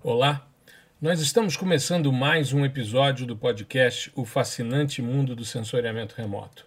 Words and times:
Olá, 0.00 0.48
nós 1.02 1.20
estamos 1.20 1.56
começando 1.56 2.12
mais 2.12 2.52
um 2.52 2.64
episódio 2.64 3.26
do 3.26 3.36
podcast 3.36 4.12
O 4.14 4.24
Fascinante 4.24 5.02
Mundo 5.02 5.34
do 5.34 5.44
Sensoriamento 5.44 6.14
Remoto. 6.16 6.64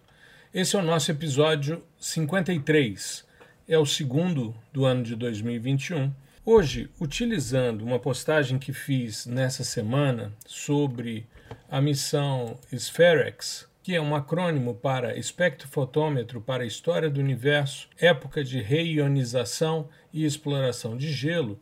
Esse 0.53 0.75
é 0.75 0.79
o 0.79 0.81
nosso 0.81 1.11
episódio 1.11 1.81
53, 1.97 3.25
é 3.69 3.77
o 3.77 3.85
segundo 3.85 4.53
do 4.73 4.83
ano 4.83 5.01
de 5.03 5.15
2021. 5.15 6.11
Hoje, 6.45 6.89
utilizando 6.99 7.85
uma 7.85 7.97
postagem 7.97 8.59
que 8.59 8.73
fiz 8.73 9.25
nessa 9.25 9.63
semana 9.63 10.33
sobre 10.45 11.25
a 11.69 11.79
missão 11.79 12.59
SPHEREX, 12.69 13.65
que 13.81 13.95
é 13.95 14.01
um 14.01 14.13
acrônimo 14.13 14.75
para 14.75 15.17
espectrofotômetro 15.17 16.41
para 16.41 16.63
a 16.63 16.67
história 16.67 17.09
do 17.09 17.21
universo, 17.21 17.87
época 17.97 18.43
de 18.43 18.61
reionização 18.61 19.87
e 20.11 20.25
exploração 20.25 20.97
de 20.97 21.09
gelo, 21.09 21.57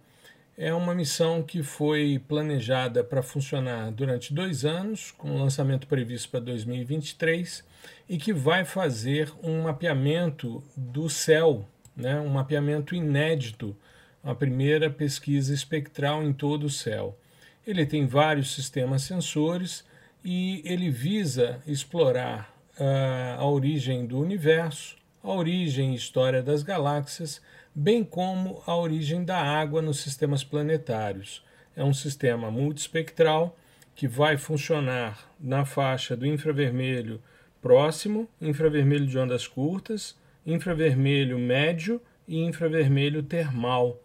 é 0.61 0.73
uma 0.73 0.93
missão 0.93 1.41
que 1.41 1.63
foi 1.63 2.21
planejada 2.27 3.01
para 3.01 3.23
funcionar 3.23 3.93
durante 3.93 4.33
dois 4.33 4.65
anos, 4.65 5.09
com 5.11 5.37
lançamento 5.37 5.87
previsto 5.87 6.29
para 6.29 6.41
2023, 6.41 7.63
e 8.09 8.17
que 8.17 8.33
vai 8.33 8.65
fazer 8.65 9.31
um 9.41 9.61
mapeamento 9.63 10.61
do 10.75 11.09
céu, 11.09 11.65
né, 11.95 12.19
um 12.19 12.27
mapeamento 12.27 12.93
inédito, 12.93 13.73
a 14.21 14.35
primeira 14.35 14.89
pesquisa 14.89 15.53
espectral 15.53 16.21
em 16.21 16.33
todo 16.33 16.65
o 16.65 16.69
céu. 16.69 17.17
Ele 17.65 17.85
tem 17.85 18.05
vários 18.05 18.53
sistemas 18.53 19.03
sensores 19.03 19.85
e 20.25 20.61
ele 20.65 20.89
visa 20.89 21.63
explorar 21.65 22.53
uh, 22.77 23.39
a 23.39 23.45
origem 23.45 24.05
do 24.05 24.19
universo, 24.19 24.97
a 25.23 25.31
origem 25.31 25.93
e 25.93 25.95
história 25.95 26.43
das 26.43 26.63
galáxias 26.63 27.41
bem 27.73 28.03
como 28.03 28.61
a 28.65 28.75
origem 28.75 29.23
da 29.23 29.37
água 29.37 29.81
nos 29.81 29.99
sistemas 30.01 30.43
planetários. 30.43 31.43
É 31.75 31.83
um 31.83 31.93
sistema 31.93 32.51
multispectral 32.51 33.57
que 33.95 34.07
vai 34.07 34.37
funcionar 34.37 35.29
na 35.39 35.65
faixa 35.65 36.15
do 36.15 36.25
infravermelho 36.25 37.21
próximo, 37.61 38.29
infravermelho 38.41 39.05
de 39.05 39.17
ondas 39.17 39.47
curtas, 39.47 40.17
infravermelho 40.45 41.37
médio 41.37 42.01
e 42.27 42.39
infravermelho 42.39 43.21
termal, 43.23 44.01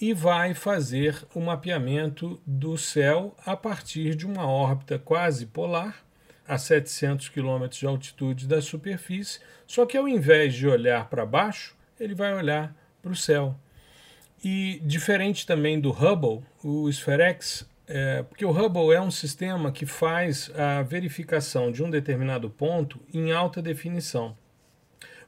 e 0.00 0.12
vai 0.12 0.54
fazer 0.54 1.24
o 1.34 1.40
mapeamento 1.40 2.40
do 2.46 2.76
céu 2.76 3.36
a 3.44 3.56
partir 3.56 4.14
de 4.14 4.26
uma 4.26 4.46
órbita 4.46 4.98
quase 4.98 5.46
polar, 5.46 6.04
a 6.46 6.58
700 6.58 7.28
km 7.28 7.68
de 7.70 7.86
altitude 7.86 8.46
da 8.46 8.60
superfície, 8.60 9.40
só 9.66 9.86
que 9.86 9.96
ao 9.96 10.06
invés 10.06 10.54
de 10.54 10.68
olhar 10.68 11.08
para 11.08 11.24
baixo, 11.24 11.74
ele 11.98 12.14
vai 12.14 12.34
olhar 12.34 12.74
para 13.04 13.12
o 13.12 13.16
céu. 13.16 13.54
E 14.42 14.80
diferente 14.82 15.46
também 15.46 15.78
do 15.78 15.90
Hubble, 15.90 16.42
o 16.62 16.88
SPHEREX, 16.88 17.68
é, 17.86 18.22
porque 18.22 18.44
o 18.46 18.50
Hubble 18.50 18.94
é 18.94 19.00
um 19.00 19.10
sistema 19.10 19.70
que 19.70 19.84
faz 19.84 20.50
a 20.56 20.82
verificação 20.82 21.70
de 21.70 21.82
um 21.82 21.90
determinado 21.90 22.48
ponto 22.48 22.98
em 23.12 23.30
alta 23.30 23.60
definição. 23.60 24.36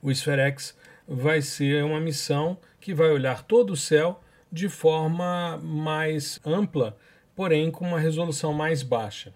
O 0.03 0.11
SPHEREX 0.11 0.75
vai 1.07 1.43
ser 1.43 1.85
uma 1.85 2.01
missão 2.01 2.59
que 2.81 2.95
vai 2.95 3.11
olhar 3.11 3.43
todo 3.43 3.75
o 3.75 3.77
céu 3.77 4.23
de 4.51 4.69
forma 4.71 5.59
mais 5.59 6.41
ampla, 6.45 6.97
porém 7.35 7.71
com 7.71 7.87
uma 7.89 8.01
resolução 8.01 8.55
mais 8.55 8.83
baixa. 8.83 9.35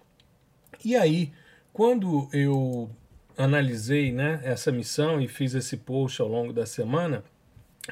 E 0.83 0.95
aí, 0.95 1.31
quando 1.71 2.27
eu 2.33 2.89
analisei 3.37 4.11
né, 4.11 4.41
essa 4.43 4.71
missão 4.71 5.21
e 5.21 5.27
fiz 5.27 5.53
esse 5.53 5.77
post 5.77 6.21
ao 6.21 6.27
longo 6.27 6.51
da 6.51 6.65
semana, 6.65 7.23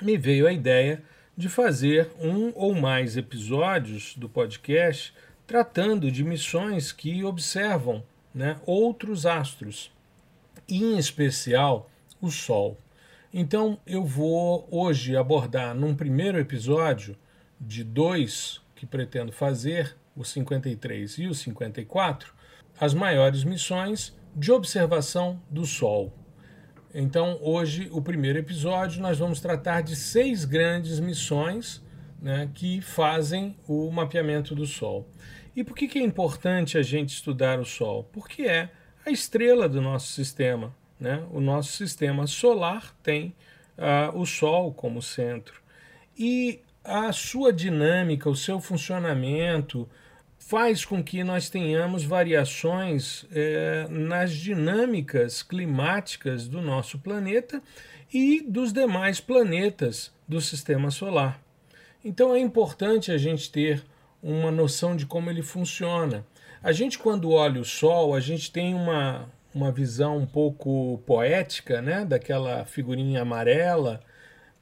me 0.02 0.18
veio 0.18 0.48
a 0.48 0.54
ideia 0.54 1.02
de 1.36 1.48
fazer 1.50 2.10
um 2.20 2.52
ou 2.56 2.76
mais 2.76 3.18
episódios 3.18 4.16
do 4.16 4.28
podcast 4.28 5.14
tratando 5.48 6.12
de 6.12 6.24
missões 6.24 6.92
que 6.92 7.24
observam 7.24 8.04
né, 8.34 8.60
outros 8.66 9.26
astros, 9.26 9.92
em 10.68 10.98
especial 10.98 11.90
o 12.22 12.30
Sol. 12.30 12.78
Então 13.34 13.80
eu 13.86 14.04
vou 14.04 14.68
hoje 14.70 15.16
abordar 15.16 15.74
num 15.74 15.96
primeiro 15.96 16.38
episódio 16.38 17.18
de 17.60 17.84
dois 17.84 18.62
que 18.76 18.86
pretendo 18.86 19.32
fazer, 19.32 19.96
o 20.16 20.24
53 20.24 21.18
e 21.18 21.28
o 21.28 21.34
54, 21.34 22.34
as 22.80 22.94
maiores 22.94 23.44
missões 23.44 24.16
de 24.36 24.52
observação 24.52 25.42
do 25.50 25.66
Sol. 25.66 26.14
Então, 26.94 27.38
hoje, 27.42 27.88
o 27.92 28.02
primeiro 28.02 28.40
episódio, 28.40 29.00
nós 29.02 29.20
vamos 29.20 29.40
tratar 29.40 29.82
de 29.82 29.96
seis 29.96 30.44
grandes 30.44 31.00
missões 31.00 31.84
né, 32.20 32.50
que 32.54 32.82
fazem 32.82 33.56
o 33.68 33.92
mapeamento 33.92 34.56
do 34.56 34.66
Sol. 34.66 35.08
E 35.56 35.64
por 35.64 35.76
que, 35.76 35.88
que 35.88 36.00
é 36.00 36.04
importante 36.04 36.78
a 36.78 36.82
gente 36.82 37.10
estudar 37.10 37.60
o 37.60 37.66
Sol? 37.66 38.10
Porque 38.12 38.44
é 38.44 38.70
a 39.06 39.12
estrela 39.12 39.70
do 39.70 39.82
nosso 39.82 40.08
sistema. 40.08 40.76
Né? 41.00 41.24
O 41.32 41.40
nosso 41.40 41.74
sistema 41.74 42.26
solar 42.26 42.96
tem 43.04 43.36
uh, 43.78 44.18
o 44.20 44.26
Sol 44.26 44.74
como 44.74 45.02
centro. 45.02 45.62
E 46.18 46.60
a 46.84 47.12
sua 47.12 47.54
dinâmica, 47.54 48.28
o 48.30 48.36
seu 48.36 48.60
funcionamento, 48.60 49.88
faz 50.50 50.84
com 50.84 51.04
que 51.04 51.24
nós 51.24 51.48
tenhamos 51.48 52.04
variações 52.04 53.24
é, 53.32 53.86
nas 53.88 54.34
dinâmicas 54.34 55.44
climáticas 55.44 56.48
do 56.48 56.60
nosso 56.60 56.98
planeta 56.98 57.62
e 58.12 58.42
dos 58.42 58.74
demais 58.74 59.20
planetas 59.20 60.12
do 60.28 60.42
sistema 60.42 60.90
solar. 60.90 61.40
Então 62.04 62.34
é 62.34 62.40
importante 62.40 63.12
a 63.12 63.18
gente 63.20 63.52
ter 63.52 63.84
uma 64.24 64.50
noção 64.50 64.96
de 64.96 65.06
como 65.06 65.30
ele 65.30 65.44
funciona. 65.44 66.26
A 66.64 66.72
gente, 66.72 66.98
quando 66.98 67.30
olha 67.30 67.62
o 67.62 67.66
Sol, 67.66 68.16
a 68.16 68.20
gente 68.20 68.52
tem 68.52 68.74
uma, 68.74 69.30
uma 69.54 69.72
visão 69.72 70.18
um 70.18 70.26
pouco 70.26 71.00
poética, 71.06 71.80
né, 71.80 72.04
daquela 72.04 72.66
figurinha 72.66 73.22
amarela, 73.22 74.02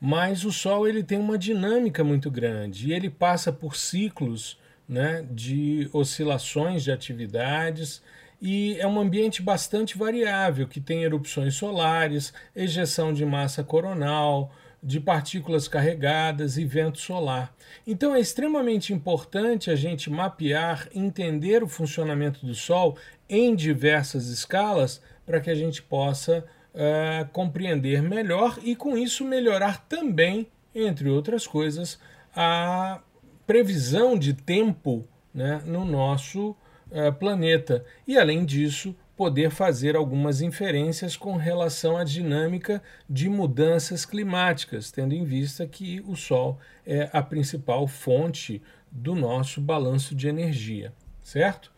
mas 0.01 0.43
o 0.43 0.51
Sol 0.51 0.85
ele 0.85 1.01
tem 1.01 1.17
uma 1.17 1.37
dinâmica 1.37 2.03
muito 2.03 2.29
grande 2.29 2.89
e 2.89 2.93
ele 2.93 3.09
passa 3.09 3.53
por 3.53 3.77
ciclos 3.77 4.59
né, 4.87 5.25
de 5.29 5.89
oscilações 5.91 6.83
de 6.83 6.91
atividades 6.91 8.01
e 8.41 8.77
é 8.79 8.87
um 8.87 8.99
ambiente 8.99 9.41
bastante 9.41 9.97
variável 9.97 10.67
que 10.67 10.79
tem 10.79 11.03
erupções 11.03 11.55
solares, 11.55 12.33
ejeção 12.55 13.11
de 13.11 13.25
massa 13.25 13.63
coronal, 13.63 14.51
de 14.81 14.99
partículas 14.99 15.67
carregadas 15.67 16.57
e 16.57 16.63
vento 16.63 16.99
solar. 16.99 17.53
Então 17.85 18.13
é 18.13 18.19
extremamente 18.19 18.93
importante 18.93 19.71
a 19.71 19.75
gente 19.75 20.09
mapear, 20.09 20.87
entender 20.93 21.63
o 21.63 21.67
funcionamento 21.67 22.45
do 22.45 22.53
Sol 22.53 22.95
em 23.27 23.55
diversas 23.55 24.27
escalas 24.27 25.01
para 25.25 25.41
que 25.41 25.49
a 25.49 25.55
gente 25.55 25.81
possa 25.81 26.45
uh, 26.73 27.27
compreender 27.31 28.01
melhor 28.03 28.59
e 28.63 28.75
com 28.75 28.95
isso 28.97 29.25
melhorar 29.25 29.85
também, 29.87 30.47
entre 30.73 31.09
outras 31.09 31.47
coisas, 31.47 31.99
a 32.35 33.01
previsão 33.47 34.19
de 34.19 34.33
tempo 34.33 35.07
né, 35.33 35.61
no 35.65 35.85
nosso 35.85 36.49
uh, 36.91 37.13
planeta. 37.17 37.85
E, 38.05 38.17
além 38.17 38.43
disso, 38.43 38.93
poder 39.15 39.49
fazer 39.49 39.95
algumas 39.95 40.41
inferências 40.41 41.15
com 41.15 41.37
relação 41.37 41.97
à 41.97 42.03
dinâmica 42.03 42.83
de 43.09 43.29
mudanças 43.29 44.05
climáticas, 44.05 44.91
tendo 44.91 45.15
em 45.15 45.23
vista 45.23 45.65
que 45.65 46.01
o 46.01 46.15
Sol 46.15 46.59
é 46.85 47.09
a 47.13 47.23
principal 47.23 47.87
fonte 47.87 48.61
do 48.91 49.15
nosso 49.15 49.61
balanço 49.61 50.13
de 50.13 50.27
energia, 50.27 50.93
certo? 51.23 51.71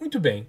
Muito 0.00 0.18
bem. 0.18 0.46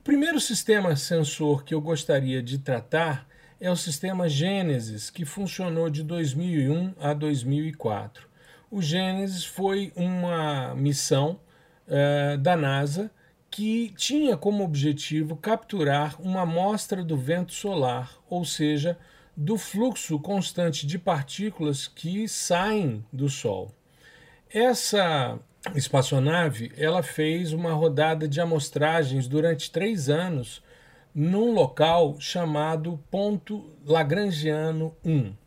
O 0.00 0.04
primeiro 0.04 0.40
sistema 0.40 0.94
sensor 0.94 1.64
que 1.64 1.74
eu 1.74 1.80
gostaria 1.80 2.42
de 2.42 2.58
tratar 2.58 3.26
é 3.60 3.70
o 3.70 3.76
sistema 3.76 4.28
Gênesis, 4.28 5.10
que 5.10 5.24
funcionou 5.24 5.90
de 5.90 6.02
2001 6.02 6.94
a 7.00 7.12
2004 7.12 8.31
o 8.72 8.80
Gênesis 8.80 9.44
foi 9.44 9.92
uma 9.94 10.74
missão 10.74 11.38
uh, 11.86 12.38
da 12.38 12.56
NASA 12.56 13.10
que 13.50 13.92
tinha 13.98 14.34
como 14.34 14.64
objetivo 14.64 15.36
capturar 15.36 16.18
uma 16.18 16.40
amostra 16.40 17.04
do 17.04 17.14
vento 17.14 17.52
solar, 17.52 18.18
ou 18.30 18.46
seja, 18.46 18.98
do 19.36 19.58
fluxo 19.58 20.18
constante 20.18 20.86
de 20.86 20.98
partículas 20.98 21.86
que 21.86 22.26
saem 22.26 23.04
do 23.12 23.28
Sol. 23.28 23.70
Essa 24.48 25.38
espaçonave 25.74 26.72
ela 26.74 27.02
fez 27.02 27.52
uma 27.52 27.74
rodada 27.74 28.26
de 28.26 28.40
amostragens 28.40 29.28
durante 29.28 29.70
três 29.70 30.08
anos 30.08 30.62
num 31.14 31.52
local 31.52 32.16
chamado 32.18 32.98
Ponto 33.10 33.70
Lagrangiano 33.84 34.96
1. 35.04 35.41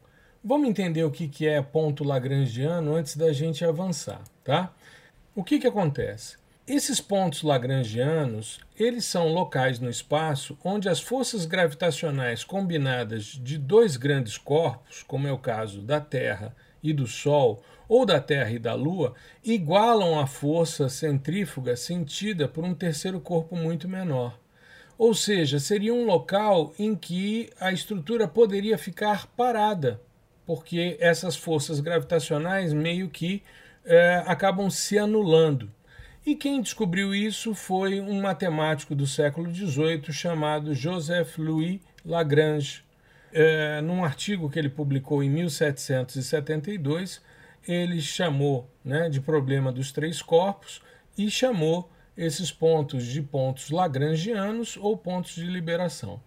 Vamos 0.47 0.69
entender 0.69 1.03
o 1.03 1.09
que, 1.09 1.27
que 1.27 1.47
é 1.47 1.59
ponto 1.59 2.03
lagrangiano 2.03 2.94
antes 2.94 3.18
da 3.18 3.33
gente 3.33 3.65
avançar, 3.65 4.21
tá? 4.44 4.71
O 5.33 5.44
que, 5.44 5.57
que 5.57 5.65
acontece? 5.65 6.38
Esses 6.68 7.01
pontos 7.01 7.42
lagrangianos, 7.42 8.59
eles 8.77 9.06
são 9.06 9.30
locais 9.30 9.80
no 9.80 9.89
espaço 9.89 10.56
onde 10.63 10.88
as 10.88 11.01
forças 11.01 11.47
gravitacionais 11.47 12.44
combinadas 12.44 13.24
de 13.24 13.57
dois 13.57 13.97
grandes 13.97 14.38
corpos, 14.38 15.01
como 15.01 15.27
é 15.27 15.31
o 15.31 15.39
caso 15.39 15.81
da 15.81 16.00
Terra 16.00 16.56
e 16.83 16.94
do 16.94 17.07
Sol, 17.07 17.63
ou 17.89 18.06
da 18.06 18.19
Terra 18.19 18.51
e 18.51 18.59
da 18.59 18.75
Lua, 18.75 19.15
igualam 19.44 20.19
a 20.19 20.27
força 20.27 20.89
centrífuga 20.89 21.75
sentida 21.75 22.47
por 22.47 22.63
um 22.63 22.75
terceiro 22.75 23.19
corpo 23.19 23.56
muito 23.56 23.89
menor. 23.89 24.38
Ou 24.95 25.15
seja, 25.15 25.59
seria 25.59 25.92
um 25.92 26.06
local 26.06 26.71
em 26.77 26.94
que 26.94 27.50
a 27.59 27.71
estrutura 27.71 28.27
poderia 28.27 28.77
ficar 28.77 29.25
parada, 29.36 30.00
porque 30.45 30.97
essas 31.00 31.36
forças 31.36 31.80
gravitacionais 31.80 32.74
meio 32.74 33.09
que 33.09 33.44
é, 33.83 34.24
acabam 34.25 34.69
se 34.69 34.97
anulando. 34.97 35.71
E 36.25 36.36
quem 36.36 36.62
descobriu 36.62 37.13
isso 37.13 37.53
foi 37.53 38.01
um 38.01 38.21
matemático 38.21 38.95
do 38.95 39.06
século 39.06 39.53
XVIII 39.53 40.12
chamado 40.12 40.74
Joseph 40.74 41.38
Louis 41.38 41.80
Lagrange. 42.03 42.83
É, 43.31 43.81
num 43.81 44.03
artigo 44.03 44.50
que 44.50 44.57
ele 44.57 44.69
publicou 44.69 45.21
em 45.21 45.30
1772, 45.30 47.21
ele 47.68 48.01
chamou 48.01 48.68
né, 48.83 49.09
de 49.09 49.19
problema 49.19 49.71
dos 49.71 49.92
três 49.92 50.21
corpos 50.21 50.81
e 51.18 51.30
chamou 51.30 51.92
esses 52.18 52.51
pontos 52.51 53.06
de 53.06 53.21
pontos 53.21 53.69
lagrangianos 53.69 54.77
ou 54.77 54.97
pontos 54.97 55.36
de 55.36 55.45
liberação. 55.45 56.21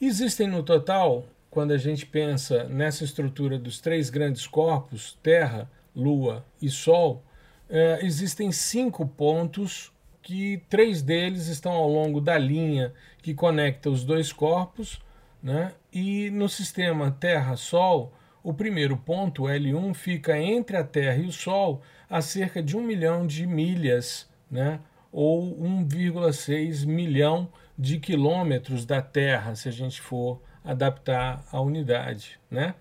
Existem 0.00 0.46
no 0.46 0.62
total, 0.62 1.26
quando 1.52 1.72
a 1.72 1.76
gente 1.76 2.06
pensa 2.06 2.64
nessa 2.64 3.04
estrutura 3.04 3.58
dos 3.58 3.78
três 3.78 4.08
grandes 4.08 4.46
corpos, 4.46 5.18
Terra, 5.22 5.70
Lua 5.94 6.42
e 6.62 6.70
Sol, 6.70 7.22
é, 7.68 7.98
existem 8.02 8.50
cinco 8.50 9.06
pontos 9.06 9.92
que 10.22 10.62
três 10.70 11.02
deles 11.02 11.48
estão 11.48 11.72
ao 11.72 11.90
longo 11.90 12.22
da 12.22 12.38
linha 12.38 12.94
que 13.20 13.34
conecta 13.34 13.90
os 13.90 14.02
dois 14.02 14.32
corpos, 14.32 14.98
né? 15.42 15.74
e 15.92 16.30
no 16.30 16.48
sistema 16.48 17.10
Terra-Sol, 17.10 18.14
o 18.42 18.54
primeiro 18.54 18.96
ponto, 18.96 19.42
L1, 19.42 19.92
fica 19.92 20.38
entre 20.38 20.78
a 20.78 20.84
Terra 20.84 21.18
e 21.18 21.26
o 21.26 21.32
Sol 21.32 21.82
a 22.08 22.22
cerca 22.22 22.62
de 22.62 22.78
um 22.78 22.82
milhão 22.82 23.26
de 23.26 23.46
milhas, 23.46 24.26
né? 24.50 24.80
ou 25.12 25.54
1,6 25.62 26.86
milhão 26.86 27.46
de 27.76 28.00
quilômetros 28.00 28.86
da 28.86 29.02
Terra, 29.02 29.54
se 29.54 29.68
a 29.68 29.72
gente 29.72 30.00
for 30.00 30.40
adaptar 30.64 31.44
a 31.50 31.60
unidade. 31.60 32.38
Né? 32.50 32.74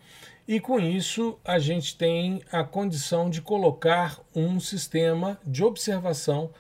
E 0.47 0.59
com 0.59 0.79
isso, 0.79 1.39
a 1.45 1.59
gente 1.59 1.97
tem 1.97 2.41
a 2.51 2.63
condição 2.63 3.29
de 3.29 3.41
colocar 3.41 4.19
um 4.35 4.59
sistema 4.59 5.39
de 5.45 5.63
observação 5.63 6.51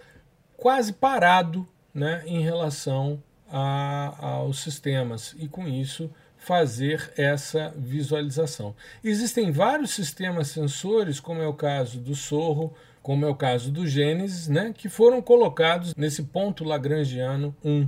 quase 0.55 0.93
parado 0.93 1.67
né, 1.93 2.23
em 2.25 2.41
relação 2.41 3.21
a, 3.49 4.15
aos 4.19 4.59
sistemas, 4.59 5.35
e 5.37 5.47
com 5.47 5.67
isso 5.67 6.09
fazer 6.37 7.11
essa 7.17 7.73
visualização. 7.75 8.75
Existem 9.03 9.51
vários 9.51 9.91
sistemas 9.91 10.47
sensores, 10.47 11.19
como 11.19 11.41
é 11.41 11.47
o 11.47 11.53
caso 11.53 11.99
do 11.99 12.15
Sorro, 12.15 12.73
como 13.01 13.25
é 13.25 13.29
o 13.29 13.35
caso 13.35 13.71
do 13.71 13.85
Gênesis, 13.87 14.47
né, 14.47 14.73
que 14.75 14.87
foram 14.87 15.21
colocados 15.21 15.93
nesse 15.95 16.23
ponto 16.23 16.63
lagrangiano 16.63 17.55
1 17.63 17.87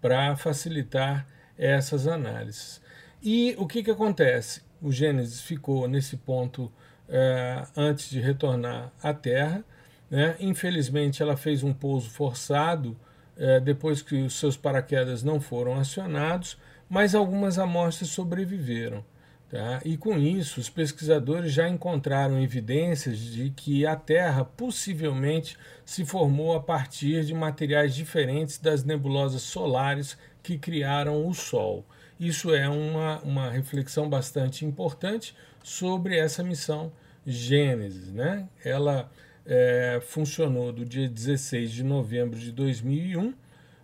para 0.00 0.36
facilitar 0.36 1.26
essas 1.58 2.06
análises. 2.06 2.80
E 3.22 3.54
o 3.58 3.66
que, 3.66 3.82
que 3.82 3.90
acontece? 3.90 4.62
o 4.84 4.92
Gênesis 4.92 5.40
ficou 5.40 5.88
nesse 5.88 6.18
ponto 6.18 6.70
é, 7.08 7.64
antes 7.74 8.10
de 8.10 8.20
retornar 8.20 8.92
à 9.02 9.14
Terra. 9.14 9.64
Né? 10.10 10.36
Infelizmente, 10.38 11.22
ela 11.22 11.38
fez 11.38 11.64
um 11.64 11.72
pouso 11.72 12.10
forçado 12.10 12.94
é, 13.34 13.58
depois 13.58 14.02
que 14.02 14.16
os 14.16 14.34
seus 14.34 14.58
paraquedas 14.58 15.22
não 15.22 15.40
foram 15.40 15.78
acionados, 15.78 16.58
mas 16.88 17.14
algumas 17.14 17.58
amostras 17.58 18.10
sobreviveram. 18.10 19.02
Tá? 19.50 19.80
E 19.86 19.96
com 19.96 20.18
isso, 20.18 20.60
os 20.60 20.68
pesquisadores 20.68 21.50
já 21.50 21.66
encontraram 21.66 22.38
evidências 22.42 23.18
de 23.18 23.48
que 23.50 23.86
a 23.86 23.96
Terra 23.96 24.44
possivelmente 24.44 25.56
se 25.82 26.04
formou 26.04 26.54
a 26.54 26.60
partir 26.60 27.24
de 27.24 27.32
materiais 27.32 27.94
diferentes 27.94 28.58
das 28.58 28.84
nebulosas 28.84 29.40
solares 29.40 30.18
que 30.44 30.58
criaram 30.58 31.26
o 31.26 31.34
Sol. 31.34 31.84
Isso 32.20 32.54
é 32.54 32.68
uma, 32.68 33.18
uma 33.22 33.50
reflexão 33.50 34.08
bastante 34.08 34.64
importante 34.64 35.34
sobre 35.62 36.16
essa 36.16 36.44
missão 36.44 36.92
Gênesis. 37.26 38.12
Né? 38.12 38.46
Ela 38.62 39.10
é, 39.46 40.00
funcionou 40.06 40.70
do 40.70 40.84
dia 40.84 41.08
16 41.08 41.72
de 41.72 41.82
novembro 41.82 42.38
de 42.38 42.52
2001, 42.52 43.34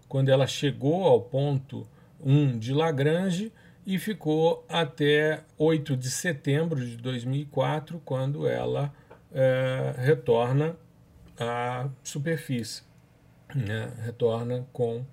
quando 0.06 0.28
ela 0.28 0.46
chegou 0.46 1.04
ao 1.04 1.20
ponto 1.22 1.88
1 2.20 2.58
de 2.58 2.74
Lagrange, 2.74 3.50
e 3.86 3.98
ficou 3.98 4.64
até 4.68 5.42
8 5.56 5.96
de 5.96 6.10
setembro 6.10 6.84
de 6.86 6.96
2004, 6.98 8.00
quando 8.04 8.46
ela 8.46 8.92
é, 9.32 9.94
retorna 9.96 10.76
à 11.38 11.88
superfície, 12.04 12.82
né? 13.54 13.90
retorna 14.04 14.66
com 14.72 15.04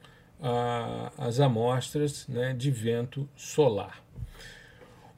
a, 0.41 1.11
as 1.17 1.39
amostras 1.39 2.27
né, 2.27 2.53
de 2.53 2.71
vento 2.71 3.27
solar. 3.35 4.03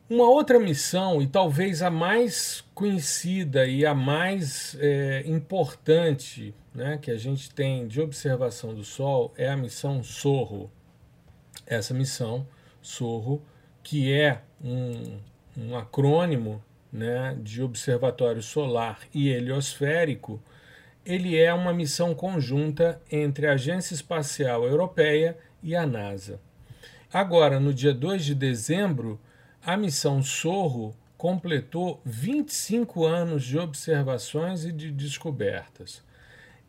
Uma 0.10 0.27
outra 0.27 0.60
missão, 0.60 1.21
e 1.21 1.27
talvez 1.27 1.83
a 1.83 1.92
mais 1.92 2.63
conhecida 2.74 3.68
e 3.68 3.86
a 3.86 3.94
mais 3.94 4.75
é, 4.80 5.24
importante 5.27 6.54
né, 6.74 6.98
que 6.98 7.12
a 7.12 7.18
gente 7.18 7.54
tem 7.54 7.88
de 7.88 8.01
observação 8.01 8.74
do 8.74 8.83
Sol, 8.83 9.31
é 9.38 9.50
a 9.50 9.56
missão 9.56 10.01
SORRO. 10.01 10.71
Essa 11.66 11.94
missão, 11.94 12.48
SORRO, 12.81 13.39
que 13.83 14.12
é 14.12 14.42
um, 14.63 15.19
um 15.56 15.77
acrônimo 15.77 16.63
né, 16.92 17.38
de 17.42 17.62
Observatório 17.62 18.42
Solar 18.42 19.01
e 19.13 19.30
Heliosférico, 19.30 20.42
ele 21.09 21.35
é 21.35 21.51
uma 21.51 21.73
missão 21.73 22.13
conjunta 22.13 23.01
entre 23.11 23.47
a 23.47 23.53
Agência 23.53 23.95
Espacial 23.95 24.63
Europeia 24.63 25.35
e 25.63 25.75
a 25.75 25.83
NASA. 25.83 26.39
Agora, 27.11 27.59
no 27.59 27.73
dia 27.73 27.91
2 27.91 28.23
de 28.23 28.35
dezembro, 28.35 29.19
a 29.65 29.75
missão 29.75 30.21
Sorro 30.21 30.95
completou 31.17 32.00
25 32.06 33.07
anos 33.07 33.44
de 33.44 33.57
observações 33.57 34.63
e 34.63 34.71
de 34.71 34.91
descobertas. 34.91 36.03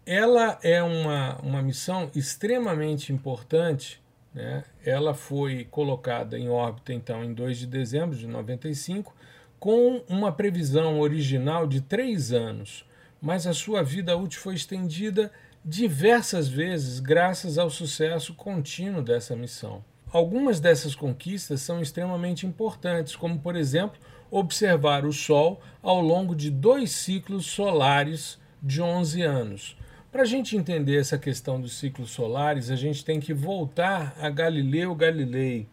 Ela 0.07 0.59
é 0.63 0.83
uma, 0.83 1.37
uma 1.43 1.63
missão 1.63 2.11
extremamente 2.17 3.13
importante. 3.13 4.01
Né? 4.33 4.65
Ela 4.83 5.13
foi 5.13 5.69
colocada 5.71 6.39
em 6.39 6.49
órbita, 6.49 6.95
então, 6.95 7.23
em 7.23 7.35
2 7.35 7.59
de 7.59 7.67
dezembro 7.67 8.17
de 8.17 8.27
95, 8.27 9.15
com 9.59 10.03
uma 10.09 10.33
previsão 10.33 10.99
original 10.99 11.67
de 11.67 11.83
três 11.83 12.33
anos 12.33 12.89
mas 13.21 13.47
a 13.47 13.53
sua 13.53 13.83
vida 13.83 14.17
útil 14.17 14.41
foi 14.41 14.55
estendida 14.55 15.31
diversas 15.65 16.49
vezes 16.49 17.01
graças 17.01 17.59
ao 17.59 17.69
sucesso 17.69 18.35
contínuo 18.35 19.03
dessa 19.03 19.37
missão. 19.37 19.85
Algumas 20.11 20.59
dessas 20.59 20.95
conquistas 20.95 21.61
são 21.61 21.81
extremamente 21.81 22.47
importantes, 22.47 23.15
como, 23.15 23.39
por 23.39 23.55
exemplo, 23.55 24.01
observar 24.31 25.05
o 25.05 25.13
Sol 25.13 25.61
ao 25.83 26.01
longo 26.01 26.35
de 26.35 26.51
dois 26.51 26.91
ciclos 26.93 27.47
solares 27.47 28.39
de 28.63 28.83
11 28.83 29.23
anos. 29.23 29.77
Para 30.11 30.23
a 30.23 30.27
gente 30.27 30.57
entender 30.57 30.99
essa 30.99 31.17
questão 31.17 31.61
dos 31.61 31.79
ciclos 31.79 32.11
solares, 32.11 32.71
a 32.71 32.77
gente 32.77 33.05
tem 33.05 33.21
que 33.21 33.33
voltar 33.33 34.17
a 34.19 34.29
Galileu 34.29 34.95
Galilei. 34.95 35.69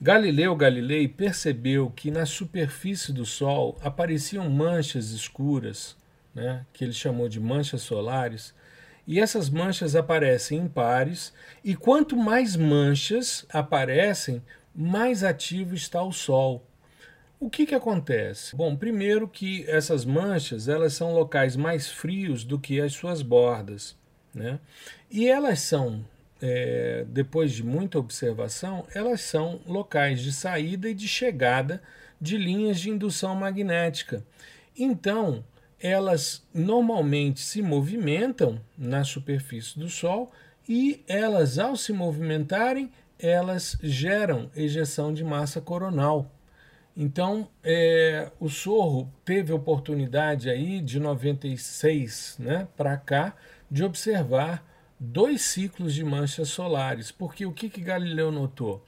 Galileu 0.00 0.56
Galilei 0.56 1.06
percebeu 1.06 1.90
que 1.90 2.10
na 2.10 2.24
superfície 2.24 3.12
do 3.12 3.26
Sol 3.26 3.76
apareciam 3.82 4.48
manchas 4.48 5.10
escuras 5.10 5.97
né, 6.38 6.64
que 6.72 6.84
ele 6.84 6.92
chamou 6.92 7.28
de 7.28 7.40
manchas 7.40 7.82
solares, 7.82 8.54
e 9.06 9.18
essas 9.18 9.50
manchas 9.50 9.96
aparecem 9.96 10.58
em 10.58 10.68
pares, 10.68 11.32
e 11.64 11.74
quanto 11.74 12.16
mais 12.16 12.54
manchas 12.54 13.44
aparecem, 13.52 14.42
mais 14.74 15.24
ativo 15.24 15.74
está 15.74 16.00
o 16.02 16.12
Sol. 16.12 16.64
O 17.40 17.50
que, 17.50 17.66
que 17.66 17.74
acontece? 17.74 18.54
Bom, 18.54 18.76
primeiro 18.76 19.26
que 19.26 19.64
essas 19.68 20.04
manchas 20.04 20.68
elas 20.68 20.92
são 20.92 21.12
locais 21.12 21.56
mais 21.56 21.88
frios 21.88 22.44
do 22.44 22.58
que 22.58 22.80
as 22.80 22.92
suas 22.92 23.22
bordas, 23.22 23.96
né? 24.34 24.60
E 25.10 25.28
elas 25.28 25.60
são, 25.60 26.04
é, 26.42 27.04
depois 27.08 27.52
de 27.52 27.64
muita 27.64 27.98
observação, 27.98 28.86
elas 28.94 29.20
são 29.20 29.60
locais 29.66 30.20
de 30.20 30.32
saída 30.32 30.88
e 30.88 30.94
de 30.94 31.08
chegada 31.08 31.82
de 32.20 32.36
linhas 32.36 32.78
de 32.78 32.90
indução 32.90 33.34
magnética. 33.34 34.24
Então, 34.76 35.44
elas 35.80 36.46
normalmente 36.52 37.40
se 37.40 37.62
movimentam 37.62 38.60
na 38.76 39.04
superfície 39.04 39.78
do 39.78 39.88
Sol 39.88 40.32
e 40.68 41.02
elas, 41.08 41.58
ao 41.58 41.76
se 41.76 41.92
movimentarem, 41.92 42.90
elas 43.18 43.76
geram 43.82 44.50
ejeção 44.54 45.12
de 45.12 45.24
massa 45.24 45.60
coronal. 45.60 46.30
Então, 46.96 47.48
é, 47.62 48.30
o 48.40 48.48
Sorro 48.48 49.12
teve 49.24 49.52
oportunidade 49.52 50.50
aí 50.50 50.80
de 50.80 50.98
96 50.98 52.36
né, 52.38 52.66
para 52.76 52.96
cá 52.96 53.36
de 53.70 53.84
observar 53.84 54.64
dois 54.98 55.42
ciclos 55.42 55.94
de 55.94 56.04
manchas 56.04 56.48
solares, 56.48 57.12
porque 57.12 57.46
o 57.46 57.52
que, 57.52 57.70
que 57.70 57.80
Galileu 57.80 58.32
notou? 58.32 58.84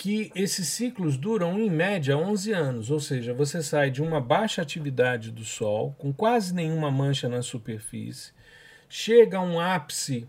Que 0.00 0.32
esses 0.34 0.66
ciclos 0.68 1.18
duram 1.18 1.58
em 1.58 1.68
média 1.68 2.16
11 2.16 2.52
anos, 2.52 2.90
ou 2.90 2.98
seja, 2.98 3.34
você 3.34 3.62
sai 3.62 3.90
de 3.90 4.00
uma 4.00 4.18
baixa 4.18 4.62
atividade 4.62 5.30
do 5.30 5.44
Sol, 5.44 5.94
com 5.98 6.10
quase 6.10 6.54
nenhuma 6.54 6.90
mancha 6.90 7.28
na 7.28 7.42
superfície, 7.42 8.32
chega 8.88 9.36
a 9.36 9.42
um 9.42 9.60
ápice 9.60 10.26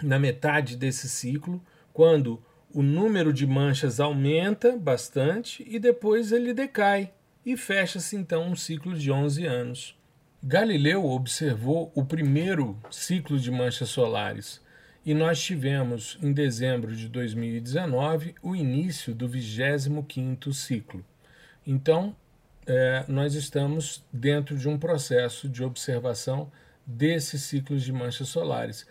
na 0.00 0.20
metade 0.20 0.76
desse 0.76 1.08
ciclo, 1.08 1.60
quando 1.92 2.40
o 2.72 2.80
número 2.80 3.32
de 3.32 3.44
manchas 3.44 3.98
aumenta 3.98 4.76
bastante 4.76 5.66
e 5.68 5.80
depois 5.80 6.30
ele 6.30 6.54
decai 6.54 7.12
e 7.44 7.56
fecha-se 7.56 8.14
então 8.14 8.46
um 8.46 8.54
ciclo 8.54 8.96
de 8.96 9.10
11 9.10 9.46
anos. 9.46 9.98
Galileu 10.40 11.04
observou 11.06 11.90
o 11.92 12.04
primeiro 12.04 12.78
ciclo 12.88 13.36
de 13.36 13.50
manchas 13.50 13.88
solares 13.88 14.64
e 15.06 15.14
nós 15.14 15.40
tivemos, 15.40 16.18
em 16.20 16.32
dezembro 16.32 16.96
de 16.96 17.08
2019, 17.08 18.34
o 18.42 18.56
início 18.56 19.14
do 19.14 19.28
25º 19.28 20.52
ciclo. 20.52 21.04
Então, 21.64 22.16
é, 22.66 23.04
nós 23.06 23.34
estamos 23.34 24.04
dentro 24.12 24.58
de 24.58 24.68
um 24.68 24.76
processo 24.76 25.48
de 25.48 25.62
observação 25.62 26.50
desses 26.84 27.42
ciclos 27.42 27.84
de 27.84 27.92
manchas 27.92 28.26
solares. 28.26 28.84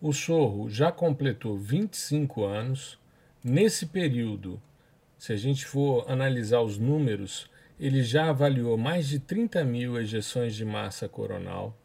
O 0.00 0.14
Sorro 0.14 0.70
já 0.70 0.90
completou 0.90 1.58
25 1.58 2.44
anos. 2.44 2.98
Nesse 3.44 3.84
período, 3.84 4.58
se 5.18 5.34
a 5.34 5.36
gente 5.36 5.66
for 5.66 6.10
analisar 6.10 6.62
os 6.62 6.78
números, 6.78 7.50
ele 7.78 8.02
já 8.02 8.30
avaliou 8.30 8.78
mais 8.78 9.06
de 9.06 9.18
30 9.18 9.62
mil 9.64 10.00
ejeções 10.00 10.54
de 10.54 10.64
massa 10.64 11.06
coronal, 11.10 11.76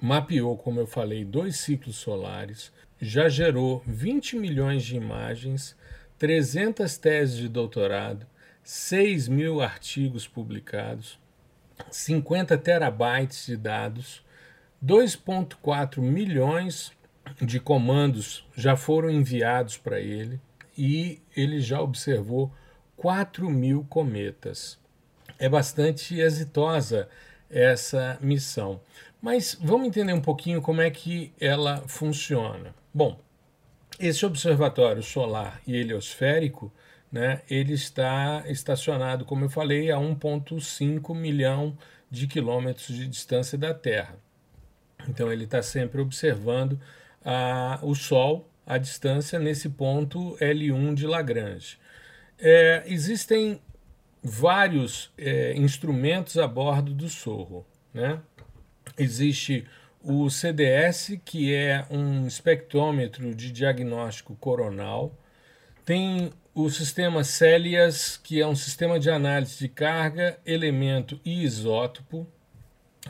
mapeou, 0.00 0.56
como 0.56 0.80
eu 0.80 0.86
falei, 0.86 1.24
dois 1.24 1.56
ciclos 1.56 1.96
solares, 1.96 2.72
já 3.00 3.28
gerou 3.28 3.82
20 3.86 4.36
milhões 4.36 4.84
de 4.84 4.96
imagens, 4.96 5.74
300 6.18 6.98
teses 6.98 7.36
de 7.36 7.48
doutorado, 7.48 8.26
6 8.62 9.26
mil 9.28 9.60
artigos 9.62 10.28
publicados, 10.28 11.18
50 11.90 12.58
terabytes 12.58 13.46
de 13.46 13.56
dados, 13.56 14.22
2,4 14.84 16.00
milhões 16.00 16.92
de 17.40 17.58
comandos 17.58 18.46
já 18.54 18.76
foram 18.76 19.10
enviados 19.10 19.78
para 19.78 20.00
ele 20.00 20.40
e 20.76 21.20
ele 21.34 21.60
já 21.60 21.80
observou 21.80 22.52
4 22.96 23.48
mil 23.48 23.86
cometas. 23.88 24.78
É 25.38 25.48
bastante 25.48 26.18
exitosa 26.20 27.08
essa 27.48 28.18
missão. 28.20 28.80
Mas 29.22 29.56
vamos 29.60 29.88
entender 29.88 30.12
um 30.12 30.20
pouquinho 30.20 30.60
como 30.60 30.80
é 30.80 30.90
que 30.90 31.32
ela 31.40 31.82
funciona. 31.86 32.74
Bom, 32.92 33.20
esse 33.98 34.24
observatório 34.26 35.02
solar 35.02 35.60
e 35.66 35.76
heliosférico, 35.76 36.72
né, 37.10 37.42
ele 37.48 37.74
está 37.74 38.44
estacionado, 38.46 39.24
como 39.24 39.44
eu 39.44 39.50
falei, 39.50 39.90
a 39.90 39.96
1,5 39.96 41.14
milhão 41.14 41.76
de 42.10 42.26
quilômetros 42.26 42.88
de 42.88 43.06
distância 43.06 43.56
da 43.56 43.72
Terra. 43.72 44.18
Então 45.08 45.32
ele 45.32 45.44
está 45.44 45.62
sempre 45.62 46.00
observando 46.00 46.80
a, 47.24 47.78
o 47.82 47.94
Sol 47.94 48.48
à 48.66 48.78
distância 48.78 49.38
nesse 49.38 49.68
ponto 49.68 50.36
L1 50.38 50.94
de 50.94 51.06
Lagrange. 51.06 51.78
É, 52.38 52.84
existem 52.86 53.60
vários 54.22 55.12
é, 55.16 55.54
instrumentos 55.56 56.36
a 56.38 56.46
bordo 56.46 56.92
do 56.92 57.08
Sorro. 57.08 57.66
Né? 57.92 58.20
Existe 58.98 59.66
o 60.02 60.30
CDS, 60.30 61.18
que 61.24 61.54
é 61.54 61.84
um 61.90 62.26
espectrômetro 62.26 63.34
de 63.34 63.52
diagnóstico 63.52 64.34
coronal. 64.36 65.14
Tem 65.84 66.32
o 66.54 66.70
sistema 66.70 67.22
CELIAS, 67.22 68.16
que 68.16 68.40
é 68.40 68.46
um 68.46 68.56
sistema 68.56 68.98
de 68.98 69.10
análise 69.10 69.58
de 69.58 69.68
carga, 69.68 70.38
elemento 70.44 71.20
e 71.24 71.44
isótopo. 71.44 72.26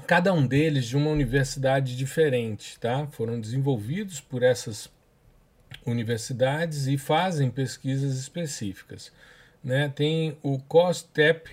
Cada 0.06 0.32
um 0.32 0.46
deles 0.46 0.86
de 0.86 0.96
uma 0.96 1.10
universidade 1.10 1.96
diferente, 1.96 2.78
tá? 2.78 3.06
Foram 3.08 3.40
desenvolvidos 3.40 4.20
por 4.20 4.42
essas 4.42 4.88
universidades 5.86 6.86
e 6.86 6.98
fazem 6.98 7.50
pesquisas 7.50 8.18
específicas. 8.18 9.12
Né? 9.62 9.88
Tem 9.88 10.36
o 10.42 10.58
COSTEP, 10.58 11.50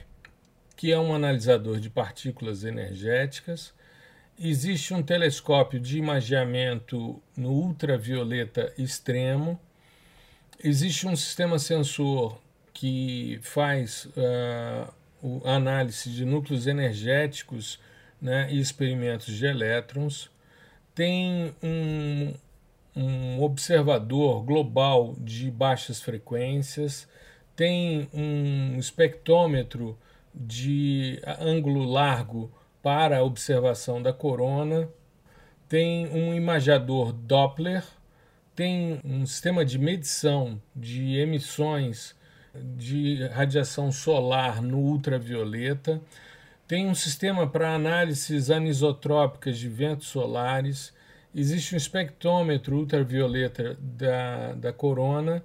que 0.76 0.92
é 0.92 1.00
um 1.00 1.14
analisador 1.14 1.80
de 1.80 1.90
partículas 1.90 2.64
energéticas 2.64 3.74
existe 4.40 4.94
um 4.94 5.02
telescópio 5.02 5.80
de 5.80 5.98
imageamento 5.98 7.22
no 7.36 7.50
ultravioleta 7.52 8.74
extremo, 8.78 9.60
existe 10.64 11.08
um 11.08 11.16
sistema 11.16 11.58
sensor 11.58 12.40
que 12.74 13.40
faz 13.42 14.06
uh, 14.06 14.94
a 15.44 15.56
análise 15.56 16.12
de 16.12 16.24
núcleos 16.24 16.68
energéticos 16.68 17.80
né, 18.22 18.48
e 18.52 18.60
experimentos 18.60 19.36
de 19.36 19.46
elétrons, 19.46 20.30
tem 20.94 21.56
um, 21.62 22.34
um 22.96 23.42
observador 23.42 24.44
global 24.44 25.16
de 25.20 25.50
baixas 25.50 26.02
frequências, 26.02 27.08
tem 27.56 28.08
um 28.14 28.78
espectrômetro 28.78 29.98
de 30.34 31.20
ângulo 31.40 31.84
largo 31.84 32.52
para 32.88 33.18
a 33.18 33.24
observação 33.24 34.02
da 34.02 34.14
corona, 34.14 34.88
tem 35.68 36.08
um 36.08 36.34
imagador 36.34 37.12
Doppler, 37.12 37.84
tem 38.56 39.02
um 39.04 39.26
sistema 39.26 39.66
de 39.66 39.78
medição 39.78 40.58
de 40.74 41.18
emissões 41.18 42.16
de 42.78 43.28
radiação 43.28 43.92
solar 43.92 44.62
no 44.62 44.78
ultravioleta, 44.78 46.00
tem 46.66 46.88
um 46.88 46.96
sistema 46.96 47.46
para 47.46 47.76
análises 47.76 48.50
anisotrópicas 48.50 49.58
de 49.58 49.68
ventos 49.68 50.08
solares, 50.08 50.94
existe 51.36 51.76
um 51.76 51.78
espectrômetro 51.78 52.78
ultravioleta 52.78 53.78
da, 53.82 54.54
da 54.54 54.72
corona 54.72 55.44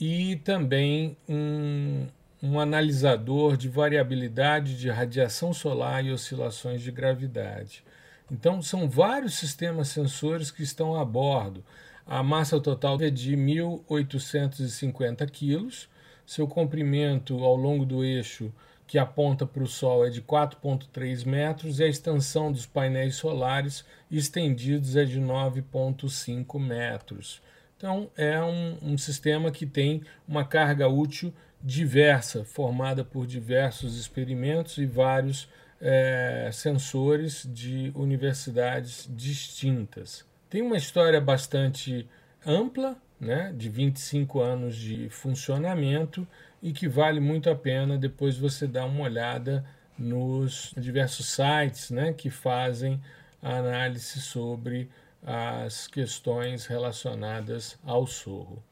e 0.00 0.36
também 0.36 1.18
um, 1.28 2.06
um 2.42 2.58
analisador 2.58 3.56
de 3.56 3.68
variabilidade 3.68 4.76
de 4.76 4.90
radiação 4.90 5.54
solar 5.54 6.04
e 6.04 6.10
oscilações 6.10 6.82
de 6.82 6.90
gravidade. 6.90 7.84
Então, 8.30 8.60
são 8.60 8.88
vários 8.88 9.34
sistemas 9.34 9.88
sensores 9.88 10.50
que 10.50 10.62
estão 10.62 10.98
a 10.98 11.04
bordo. 11.04 11.64
A 12.04 12.22
massa 12.22 12.58
total 12.60 13.00
é 13.00 13.10
de 13.10 13.36
1.850 13.36 15.30
quilos, 15.30 15.88
seu 16.26 16.48
comprimento 16.48 17.44
ao 17.44 17.54
longo 17.54 17.84
do 17.86 18.02
eixo 18.02 18.52
que 18.92 18.98
aponta 18.98 19.46
para 19.46 19.62
o 19.62 19.66
Sol 19.66 20.06
é 20.06 20.10
de 20.10 20.20
4,3 20.20 21.24
metros 21.24 21.80
e 21.80 21.84
a 21.84 21.88
extensão 21.88 22.52
dos 22.52 22.66
painéis 22.66 23.14
solares 23.14 23.86
estendidos 24.10 24.96
é 24.96 25.04
de 25.06 25.18
9,5 25.18 26.60
metros. 26.60 27.40
Então, 27.74 28.10
é 28.16 28.38
um, 28.42 28.76
um 28.82 28.98
sistema 28.98 29.50
que 29.50 29.64
tem 29.64 30.02
uma 30.28 30.44
carga 30.44 30.88
útil 30.88 31.32
diversa, 31.62 32.44
formada 32.44 33.04
por 33.04 33.26
diversos 33.26 33.98
experimentos 33.98 34.78
e 34.78 34.86
vários 34.86 35.48
é, 35.80 36.50
sensores 36.52 37.48
de 37.52 37.92
universidades 37.94 39.08
distintas. 39.10 40.24
Tem 40.50 40.62
uma 40.62 40.76
história 40.76 41.20
bastante 41.20 42.08
ampla, 42.44 42.96
né, 43.20 43.52
de 43.56 43.68
25 43.68 44.40
anos 44.40 44.76
de 44.76 45.08
funcionamento 45.08 46.26
e 46.60 46.72
que 46.72 46.88
vale 46.88 47.20
muito 47.20 47.48
a 47.48 47.54
pena 47.54 47.96
depois 47.96 48.36
você 48.36 48.66
dar 48.66 48.84
uma 48.84 49.04
olhada 49.04 49.64
nos 49.96 50.74
diversos 50.76 51.26
sites 51.26 51.90
né, 51.90 52.12
que 52.12 52.30
fazem 52.30 53.00
análise 53.40 54.20
sobre 54.20 54.90
as 55.24 55.86
questões 55.86 56.66
relacionadas 56.66 57.78
ao 57.84 58.06
sorro. 58.06 58.62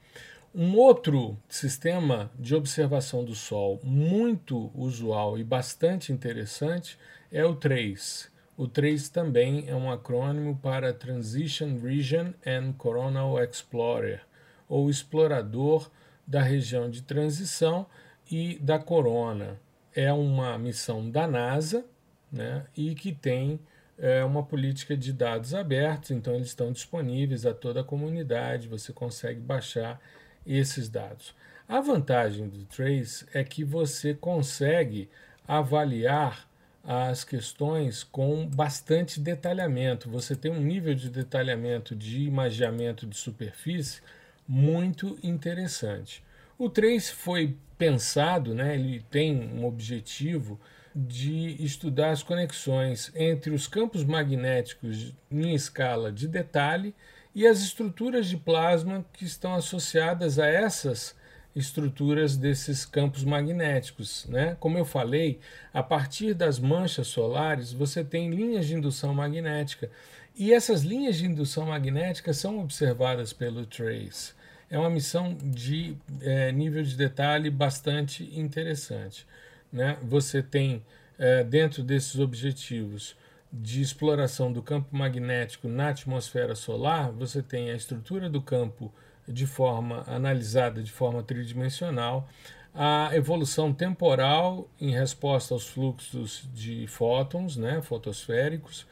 Um 0.53 0.77
outro 0.77 1.39
sistema 1.49 2.29
de 2.37 2.57
observação 2.57 3.25
do 3.25 3.37
Sol 3.37 3.79
muito 3.85 4.69
usual 4.75 5.39
e 5.39 5.45
bastante 5.45 6.13
interessante 6.13 6.99
é 7.31 7.45
o 7.45 7.55
TRACE. 7.55 8.29
O 8.57 8.67
TRACE 8.67 9.13
também 9.13 9.69
é 9.69 9.77
um 9.77 9.93
acrônimo 9.93 10.57
para 10.57 10.93
Transition 10.93 11.79
Region 11.79 12.33
and 12.45 12.73
Coronal 12.73 13.41
Explorer, 13.41 14.23
ou 14.69 14.91
explorador 14.91 15.89
da 16.27 16.43
região 16.43 16.91
de 16.91 17.03
transição 17.03 17.87
e 18.29 18.59
da 18.59 18.81
corona. 18.81 19.57
É 19.95 20.13
uma 20.13 20.59
missão 20.59 21.09
da 21.09 21.29
NASA 21.29 21.85
né, 22.31 22.67
e 22.77 22.97
que 22.97 23.13
tem 23.13 23.61
é, 23.97 24.25
uma 24.25 24.43
política 24.43 24.97
de 24.97 25.13
dados 25.13 25.55
abertos, 25.55 26.11
então 26.11 26.35
eles 26.35 26.49
estão 26.49 26.73
disponíveis 26.73 27.47
a 27.47 27.55
toda 27.55 27.83
a 27.83 27.85
comunidade, 27.85 28.67
você 28.67 28.93
consegue 28.93 29.39
baixar 29.39 30.01
esses 30.47 30.89
dados. 30.89 31.35
A 31.69 31.81
vantagem 31.81 32.49
do 32.49 32.65
Trace 32.65 33.27
é 33.33 33.45
que 33.45 33.63
você 33.63 34.13
consegue 34.15 35.09
avaliar 35.47 36.49
as 36.83 37.25
questões 37.25 38.03
com 38.03 38.47
bastante 38.47 39.21
detalhamento. 39.21 40.11
Você 40.11 40.35
tem 40.35 40.51
um 40.51 40.61
nível 40.61 40.95
de 40.95 41.11
detalhamento 41.11 41.95
de 41.95 42.23
imageamento 42.23 43.07
de 43.07 43.17
superfície 43.17 44.01
muito 44.49 45.19
interessante. 45.23 46.25
O 46.59 46.69
Trace 46.69 47.13
foi 47.13 47.57
pensado, 47.79 48.55
né, 48.55 48.75
ele 48.75 49.05
tem 49.11 49.41
um 49.41 49.65
objetivo 49.65 50.61
de 50.95 51.63
estudar 51.65 52.11
as 52.11 52.23
conexões 52.23 53.13
entre 53.15 53.53
os 53.53 53.67
campos 53.69 54.05
magnéticos 54.05 55.15
em 55.31 55.55
escala 55.55 56.11
de 56.11 56.27
detalhe 56.27 56.95
e 57.35 57.47
as 57.47 57.61
estruturas 57.61 58.29
de 58.29 58.37
plasma 58.37 59.05
que 59.13 59.25
estão 59.25 59.55
associadas 59.55 60.39
a 60.39 60.47
essas 60.47 61.15
estruturas 61.55 62.37
desses 62.37 62.85
campos 62.85 63.25
magnéticos. 63.25 64.27
Né? 64.29 64.57
Como 64.61 64.79
eu 64.79 64.85
falei, 64.85 65.41
a 65.73 65.83
partir 65.83 66.35
das 66.35 66.59
manchas 66.59 67.09
solares 67.09 67.73
você 67.73 68.05
tem 68.05 68.31
linhas 68.31 68.67
de 68.67 68.75
indução 68.75 69.15
magnética 69.15 69.91
e 70.37 70.53
essas 70.53 70.83
linhas 70.83 71.17
de 71.17 71.27
indução 71.27 71.67
magnética 71.67 72.33
são 72.33 72.61
observadas 72.61 73.33
pelo 73.33 73.67
TRACE. 73.67 74.33
É 74.71 74.79
uma 74.79 74.91
missão 74.91 75.37
de 75.43 75.97
é, 76.21 76.53
nível 76.53 76.83
de 76.83 76.97
detalhe 76.97 77.51
bastante 77.51 78.23
interessante. 78.39 79.27
Né? 79.73 79.99
Você 80.03 80.43
tem, 80.43 80.83
é, 81.19 81.43
dentro 81.43 81.83
desses 81.83 82.19
objetivos, 82.21 83.17
de 83.53 83.83
exploração 83.83 84.53
do 84.53 84.63
campo 84.63 84.97
magnético 84.97 85.69
na 85.69 85.89
atmosfera 85.89 86.55
solar, 86.55 87.11
você 87.11 87.43
tem 87.43 87.71
a 87.71 87.75
estrutura 87.75 88.29
do 88.29 88.41
campo 88.41 88.93
de 89.27 89.47
forma 89.47 90.05
analisada 90.07 90.83
de 90.83 90.91
forma 90.91 91.23
tridimensional, 91.23 92.29
a 92.75 93.11
evolução 93.13 93.73
temporal 93.73 94.69
em 94.81 94.93
resposta 94.93 95.55
aos 95.55 95.67
fluxos 95.67 96.49
de 96.55 96.87
fótons, 96.87 97.57
né, 97.57 97.83
fotosféricos, 97.83 98.87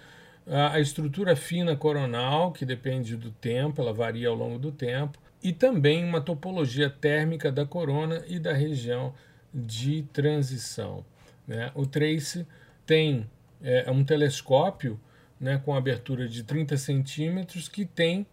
a 0.47 0.81
estrutura 0.81 1.37
fina 1.37 1.77
coronal, 1.77 2.53
que 2.53 2.65
depende 2.65 3.17
do 3.17 3.31
tempo, 3.31 3.81
ela 3.83 3.93
varia 3.93 4.29
ao 4.29 4.35
longo 4.35 4.59
do 4.59 4.73
tempo, 4.73 5.19
e 5.43 5.53
também 5.53 6.05
uma 6.05 6.21
topologia 6.21 6.88
térmica 6.88 7.53
da 7.53 7.67
corona 7.67 8.25
e 8.27 8.38
da 8.38 8.53
região 8.53 9.15
de 9.53 10.03
transição. 10.12 11.05
Né? 11.47 11.71
O 11.75 11.87
TRACE 11.87 12.47
tem 12.87 13.29
é, 13.62 13.91
um 13.91 14.05
telescópio 14.05 14.99
né, 15.41 15.61
com 15.65 15.75
abertura 15.75 16.29
de 16.29 16.43
30 16.43 16.77
centímetros 16.77 17.69
que 17.69 17.85
tem 17.85 18.27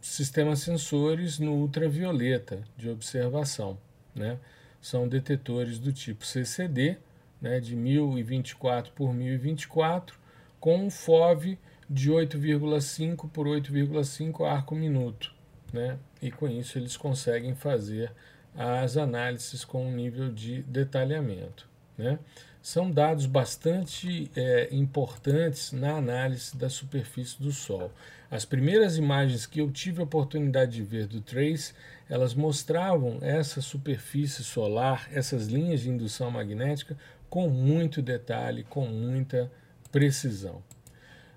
sistemas 0.00 0.60
sensores 0.60 1.38
no 1.38 1.52
ultravioleta 1.52 2.62
de 2.76 2.90
observação. 2.90 3.78
Né? 4.14 4.38
São 4.80 5.08
detetores 5.08 5.78
do 5.78 5.92
tipo 5.92 6.26
CCD, 6.26 6.98
né, 7.40 7.58
de 7.58 7.74
1024 7.74 8.92
por 8.92 9.14
1024, 9.14 10.18
com 10.60 10.86
um 10.86 10.90
FOV 10.90 11.58
de 11.88 12.10
8,5 12.10 13.30
por 13.30 13.46
8,5 13.46 14.46
arco 14.46 14.74
minuto. 14.74 15.34
Né? 15.72 15.98
E 16.22 16.30
com 16.30 16.48
isso 16.48 16.78
eles 16.78 16.96
conseguem 16.96 17.54
fazer 17.54 18.12
as 18.54 18.96
análises 18.96 19.64
com 19.64 19.86
um 19.86 19.92
nível 19.92 20.30
de 20.30 20.62
detalhamento. 20.62 21.68
Né? 21.98 22.18
São 22.64 22.90
dados 22.90 23.26
bastante 23.26 24.30
é, 24.34 24.68
importantes 24.72 25.70
na 25.70 25.98
análise 25.98 26.56
da 26.56 26.70
superfície 26.70 27.36
do 27.38 27.52
Sol. 27.52 27.92
As 28.30 28.46
primeiras 28.46 28.96
imagens 28.96 29.44
que 29.44 29.60
eu 29.60 29.70
tive 29.70 30.00
a 30.00 30.04
oportunidade 30.04 30.72
de 30.72 30.82
ver 30.82 31.06
do 31.06 31.20
Trace, 31.20 31.74
elas 32.08 32.32
mostravam 32.32 33.18
essa 33.20 33.60
superfície 33.60 34.42
solar, 34.42 35.10
essas 35.12 35.46
linhas 35.46 35.82
de 35.82 35.90
indução 35.90 36.30
magnética, 36.30 36.96
com 37.28 37.50
muito 37.50 38.00
detalhe, 38.00 38.64
com 38.64 38.86
muita 38.86 39.52
precisão. 39.92 40.62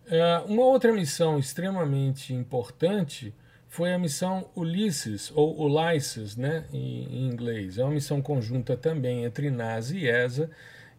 Uh, 0.06 0.50
uma 0.50 0.64
outra 0.64 0.94
missão 0.94 1.38
extremamente 1.38 2.34
importante 2.34 3.36
foi 3.68 3.94
a 3.94 4.00
missão 4.00 4.50
Ulysses, 4.56 5.30
ou 5.36 5.62
Ulysses 5.62 6.38
né, 6.38 6.64
em, 6.72 7.04
em 7.04 7.28
inglês. 7.28 7.78
É 7.78 7.84
uma 7.84 7.96
missão 7.96 8.22
conjunta 8.22 8.78
também 8.78 9.26
entre 9.26 9.52
NASA 9.52 9.94
e 9.94 10.08
ESA 10.08 10.50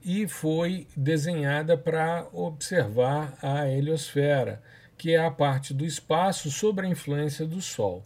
e 0.04 0.26
foi 0.28 0.86
desenhada 0.96 1.76
para 1.76 2.26
observar 2.32 3.36
a 3.42 3.68
heliosfera 3.68 4.62
que 4.98 5.14
é 5.14 5.24
a 5.24 5.30
parte 5.30 5.72
do 5.72 5.84
espaço 5.84 6.50
sobre 6.50 6.84
a 6.84 6.90
influência 6.90 7.46
do 7.46 7.62
Sol. 7.62 8.04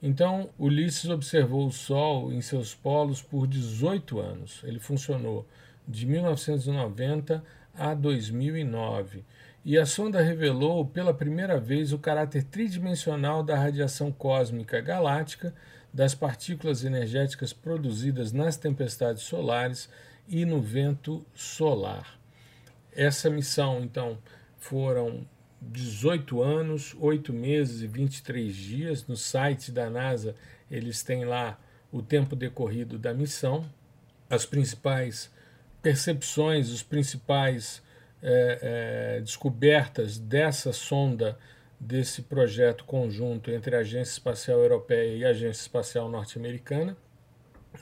Então, 0.00 0.48
Ulisses 0.56 1.10
observou 1.10 1.66
o 1.66 1.72
Sol 1.72 2.32
em 2.32 2.40
seus 2.40 2.72
polos 2.72 3.20
por 3.20 3.48
18 3.48 4.20
anos. 4.20 4.60
Ele 4.62 4.78
funcionou 4.78 5.44
de 5.86 6.06
1990 6.06 7.42
a 7.76 7.92
2009. 7.92 9.24
E 9.64 9.76
a 9.76 9.84
sonda 9.84 10.22
revelou 10.22 10.86
pela 10.86 11.12
primeira 11.12 11.58
vez 11.58 11.92
o 11.92 11.98
caráter 11.98 12.44
tridimensional 12.44 13.42
da 13.42 13.56
radiação 13.56 14.12
cósmica 14.12 14.80
galáctica, 14.80 15.52
das 15.92 16.14
partículas 16.14 16.84
energéticas 16.84 17.52
produzidas 17.52 18.32
nas 18.32 18.56
tempestades 18.56 19.24
solares 19.24 19.88
e 20.28 20.44
no 20.44 20.60
vento 20.60 21.24
solar. 21.34 22.18
Essa 22.92 23.30
missão, 23.30 23.80
então, 23.80 24.18
foram 24.58 25.26
18 25.60 26.42
anos, 26.42 26.94
8 26.98 27.32
meses 27.32 27.82
e 27.82 27.86
23 27.86 28.54
dias. 28.54 29.06
No 29.06 29.16
site 29.16 29.72
da 29.72 29.88
NASA, 29.88 30.34
eles 30.70 31.02
têm 31.02 31.24
lá 31.24 31.58
o 31.90 32.02
tempo 32.02 32.36
decorrido 32.36 32.98
da 32.98 33.14
missão, 33.14 33.64
as 34.28 34.44
principais 34.44 35.30
percepções, 35.80 36.70
os 36.70 36.82
principais 36.82 37.82
é, 38.22 38.58
é, 39.16 39.20
descobertas 39.20 40.18
dessa 40.18 40.72
sonda, 40.72 41.38
desse 41.80 42.22
projeto 42.22 42.84
conjunto 42.84 43.50
entre 43.50 43.76
a 43.76 43.80
Agência 43.80 44.12
Espacial 44.12 44.58
Europeia 44.58 45.16
e 45.16 45.24
a 45.24 45.30
Agência 45.30 45.62
Espacial 45.62 46.08
Norte-Americana, 46.08 46.96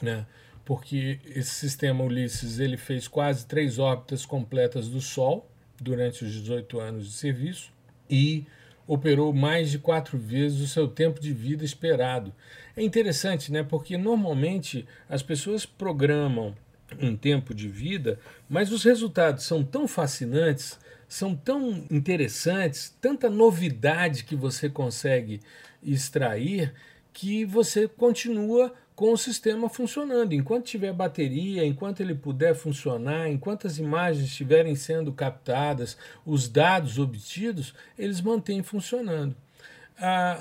né? 0.02 0.26
Porque 0.66 1.20
esse 1.24 1.52
sistema 1.52 2.05
Ulisses 2.05 2.59
ele 2.59 2.76
fez 2.76 3.09
quase 3.09 3.46
três 3.46 3.79
órbitas 3.79 4.26
completas 4.26 4.88
do 4.88 5.00
Sol, 5.00 5.48
durante 5.81 6.24
os 6.24 6.33
18 6.33 6.81
anos 6.81 7.07
de 7.07 7.12
serviço 7.12 7.72
e 8.09 8.44
operou 8.87 9.33
mais 9.33 9.70
de 9.70 9.79
quatro 9.79 10.16
vezes 10.16 10.61
o 10.61 10.68
seu 10.68 10.87
tempo 10.87 11.20
de 11.20 11.33
vida 11.33 11.64
esperado. 11.64 12.33
É 12.76 12.83
interessante, 12.83 13.50
né? 13.50 13.62
Porque 13.62 13.96
normalmente 13.96 14.87
as 15.09 15.22
pessoas 15.22 15.66
programam 15.66 16.55
um 17.00 17.16
tempo 17.16 17.52
de 17.52 17.68
vida, 17.68 18.18
mas 18.48 18.70
os 18.70 18.85
resultados 18.85 19.44
são 19.44 19.64
tão 19.64 19.88
fascinantes, 19.88 20.79
são 21.09 21.35
tão 21.35 21.85
interessantes, 21.90 22.96
tanta 23.00 23.29
novidade 23.29 24.24
que 24.24 24.37
você 24.37 24.68
consegue 24.68 25.40
extrair 25.83 26.72
que 27.12 27.44
você 27.44 27.88
continua 27.88 28.72
com 28.96 29.12
o 29.12 29.18
sistema 29.18 29.68
funcionando. 29.68 30.32
Enquanto 30.32 30.64
tiver 30.64 30.92
bateria, 30.92 31.64
enquanto 31.64 32.00
ele 32.00 32.14
puder 32.14 32.54
funcionar, 32.54 33.28
enquanto 33.28 33.66
as 33.66 33.76
imagens 33.76 34.24
estiverem 34.24 34.74
sendo 34.74 35.12
captadas, 35.12 35.98
os 36.24 36.48
dados 36.48 36.98
obtidos, 36.98 37.74
eles 37.98 38.22
mantêm 38.22 38.62
funcionando. 38.62 39.37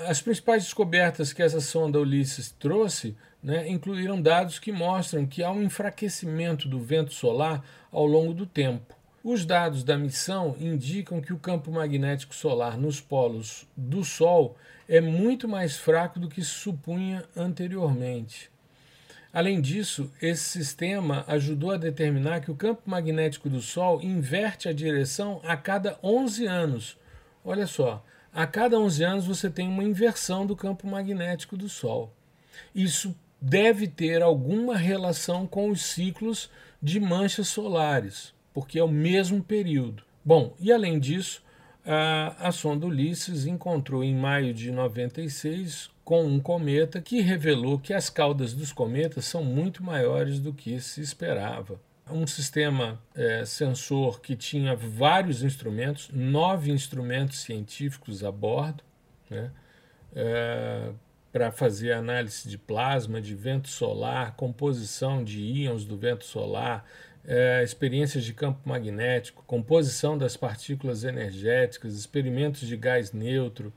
as 0.08 0.20
principais 0.20 0.64
descobertas 0.64 1.32
que 1.32 1.42
essa 1.42 1.60
sonda 1.60 2.00
Ulisses 2.00 2.50
trouxe 2.58 3.16
né, 3.42 3.68
incluíram 3.68 4.20
dados 4.20 4.58
que 4.58 4.72
mostram 4.72 5.26
que 5.26 5.42
há 5.42 5.50
um 5.50 5.62
enfraquecimento 5.62 6.68
do 6.68 6.80
vento 6.80 7.14
solar 7.14 7.64
ao 7.92 8.04
longo 8.04 8.34
do 8.34 8.44
tempo. 8.44 8.94
Os 9.22 9.44
dados 9.44 9.82
da 9.84 9.96
missão 9.96 10.56
indicam 10.58 11.20
que 11.20 11.32
o 11.32 11.38
campo 11.38 11.70
magnético 11.70 12.34
solar 12.34 12.76
nos 12.76 13.00
polos 13.00 13.66
do 13.76 14.04
Sol 14.04 14.56
é 14.88 15.00
muito 15.00 15.48
mais 15.48 15.76
fraco 15.76 16.18
do 16.18 16.28
que 16.28 16.42
supunha 16.42 17.24
anteriormente. 17.36 18.50
Além 19.32 19.60
disso, 19.60 20.10
esse 20.22 20.44
sistema 20.44 21.24
ajudou 21.26 21.72
a 21.72 21.76
determinar 21.76 22.40
que 22.40 22.50
o 22.50 22.56
campo 22.56 22.82
magnético 22.86 23.50
do 23.50 23.60
Sol 23.60 24.00
inverte 24.00 24.68
a 24.68 24.72
direção 24.72 25.40
a 25.44 25.56
cada 25.56 25.98
11 26.02 26.46
anos. 26.46 26.96
Olha 27.44 27.66
só, 27.66 28.02
a 28.32 28.46
cada 28.46 28.78
11 28.78 29.04
anos 29.04 29.26
você 29.26 29.50
tem 29.50 29.68
uma 29.68 29.84
inversão 29.84 30.46
do 30.46 30.56
campo 30.56 30.86
magnético 30.86 31.56
do 31.56 31.68
Sol. 31.68 32.14
Isso 32.74 33.14
deve 33.40 33.86
ter 33.86 34.22
alguma 34.22 34.76
relação 34.76 35.46
com 35.46 35.70
os 35.70 35.82
ciclos 35.82 36.50
de 36.82 36.98
manchas 36.98 37.48
solares, 37.48 38.32
porque 38.54 38.78
é 38.78 38.84
o 38.84 38.88
mesmo 38.88 39.42
período. 39.42 40.02
Bom, 40.24 40.54
e 40.58 40.72
além 40.72 40.98
disso, 40.98 41.42
a, 41.86 42.48
a 42.48 42.52
sonda 42.52 42.84
Ulisses 42.86 43.46
encontrou 43.46 44.02
em 44.02 44.14
maio 44.14 44.52
de 44.52 44.72
96 44.72 45.90
com 46.04 46.24
um 46.24 46.40
cometa 46.40 47.00
que 47.00 47.20
revelou 47.20 47.78
que 47.78 47.94
as 47.94 48.10
caudas 48.10 48.52
dos 48.52 48.72
cometas 48.72 49.24
são 49.24 49.44
muito 49.44 49.82
maiores 49.82 50.40
do 50.40 50.52
que 50.52 50.80
se 50.80 51.00
esperava. 51.00 51.80
Um 52.10 52.26
sistema 52.26 53.00
é, 53.14 53.44
sensor 53.44 54.20
que 54.20 54.36
tinha 54.36 54.76
vários 54.76 55.42
instrumentos, 55.42 56.08
nove 56.12 56.70
instrumentos 56.70 57.38
científicos 57.38 58.22
a 58.22 58.30
bordo, 58.30 58.84
né, 59.28 59.50
é, 60.14 60.90
para 61.32 61.50
fazer 61.50 61.92
análise 61.92 62.48
de 62.48 62.56
plasma, 62.56 63.20
de 63.20 63.34
vento 63.34 63.68
solar, 63.68 64.36
composição 64.36 65.22
de 65.22 65.40
íons 65.40 65.84
do 65.84 65.96
vento 65.96 66.24
solar, 66.24 66.84
é, 67.26 67.62
experiências 67.62 68.24
de 68.24 68.32
campo 68.32 68.60
magnético, 68.64 69.42
composição 69.46 70.16
das 70.16 70.36
partículas 70.36 71.02
energéticas, 71.02 71.94
experimentos 71.94 72.66
de 72.66 72.76
gás 72.76 73.12
neutro, 73.12 73.72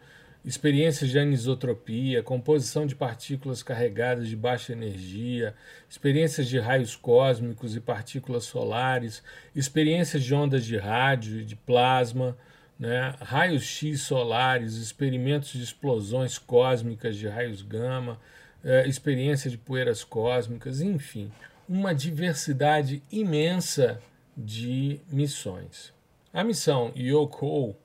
experiências 0.46 1.10
de 1.10 1.20
anisotropia, 1.20 2.24
composição 2.24 2.86
de 2.86 2.96
partículas 2.96 3.62
carregadas 3.64 4.30
de 4.30 4.36
baixa 4.36 4.72
energia, 4.72 5.54
experiências 5.90 6.48
de 6.48 6.60
raios 6.60 6.96
cósmicos 6.96 7.76
e 7.76 7.80
partículas 7.80 8.46
solares, 8.46 9.24
experiências 9.56 10.24
de 10.24 10.34
ondas 10.34 10.64
de 10.64 10.78
rádio 10.78 11.42
e 11.42 11.46
de 11.46 11.56
plasma, 11.56 12.38
né, 12.80 13.16
raios 13.20 13.64
X 13.64 14.02
solares, 14.02 14.76
experimentos 14.76 15.52
de 15.52 15.64
explosões 15.64 16.38
cósmicas 16.38 17.18
de 17.18 17.28
raios 17.28 17.62
gama, 17.62 18.18
é, 18.64 18.88
experiência 18.88 19.50
de 19.50 19.58
poeiras 19.58 20.04
cósmicas, 20.04 20.80
enfim, 20.80 21.30
uma 21.70 21.94
diversidade 21.94 23.04
imensa 23.12 24.02
de 24.36 25.00
missões. 25.08 25.94
A 26.34 26.44
missão 26.44 26.92
Yokou 26.98 27.80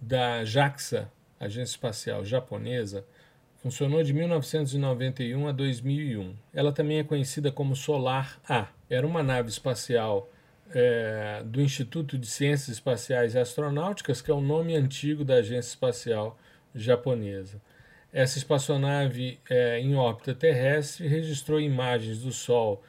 da 0.00 0.44
JAXA, 0.44 1.10
Agência 1.40 1.72
Espacial 1.72 2.24
Japonesa, 2.24 3.04
funcionou 3.56 4.00
de 4.04 4.12
1991 4.12 5.48
a 5.48 5.52
2001. 5.52 6.36
Ela 6.54 6.72
também 6.72 7.00
é 7.00 7.04
conhecida 7.04 7.50
como 7.50 7.74
Solar 7.74 8.40
A. 8.48 8.68
Era 8.88 9.04
uma 9.04 9.24
nave 9.24 9.48
espacial 9.48 10.30
é, 10.72 11.42
do 11.44 11.60
Instituto 11.60 12.16
de 12.16 12.28
Ciências 12.28 12.76
Espaciais 12.76 13.34
e 13.34 13.40
Astronáuticas, 13.40 14.22
que 14.22 14.30
é 14.30 14.34
o 14.34 14.40
nome 14.40 14.76
antigo 14.76 15.24
da 15.24 15.34
Agência 15.34 15.70
Espacial 15.70 16.38
Japonesa. 16.72 17.60
Essa 18.12 18.38
espaçonave 18.38 19.40
é, 19.50 19.80
em 19.80 19.96
órbita 19.96 20.32
terrestre 20.32 21.08
registrou 21.08 21.60
imagens 21.60 22.22
do 22.22 22.30
Sol 22.30 22.82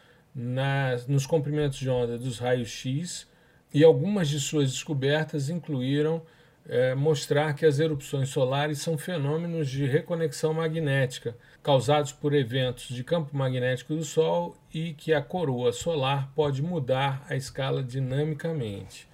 nos 1.08 1.26
comprimentos 1.26 1.78
de 1.78 1.90
onda 1.90 2.18
dos 2.18 2.40
raios 2.40 2.70
X 2.70 3.28
e 3.74 3.84
algumas 3.84 4.30
de 4.30 4.40
suas 4.40 4.72
descobertas 4.72 5.50
incluíram 5.50 6.22
é, 6.68 6.94
mostrar 6.94 7.54
que 7.54 7.66
as 7.66 7.80
erupções 7.80 8.30
solares 8.30 8.80
são 8.80 8.98
fenômenos 8.98 9.70
de 9.70 9.86
reconexão 9.86 10.54
magnética 10.54 11.36
causados 11.64 12.12
por 12.12 12.34
eventos 12.34 12.88
de 12.88 13.04
campo 13.04 13.36
magnético 13.36 13.96
do 13.96 14.04
Sol 14.04 14.56
e 14.74 14.94
que 14.94 15.14
a 15.14 15.22
coroa 15.22 15.72
solar 15.72 16.32
pode 16.36 16.62
mudar 16.62 17.26
a 17.30 17.36
escala 17.36 17.84
dinamicamente. 17.84 19.08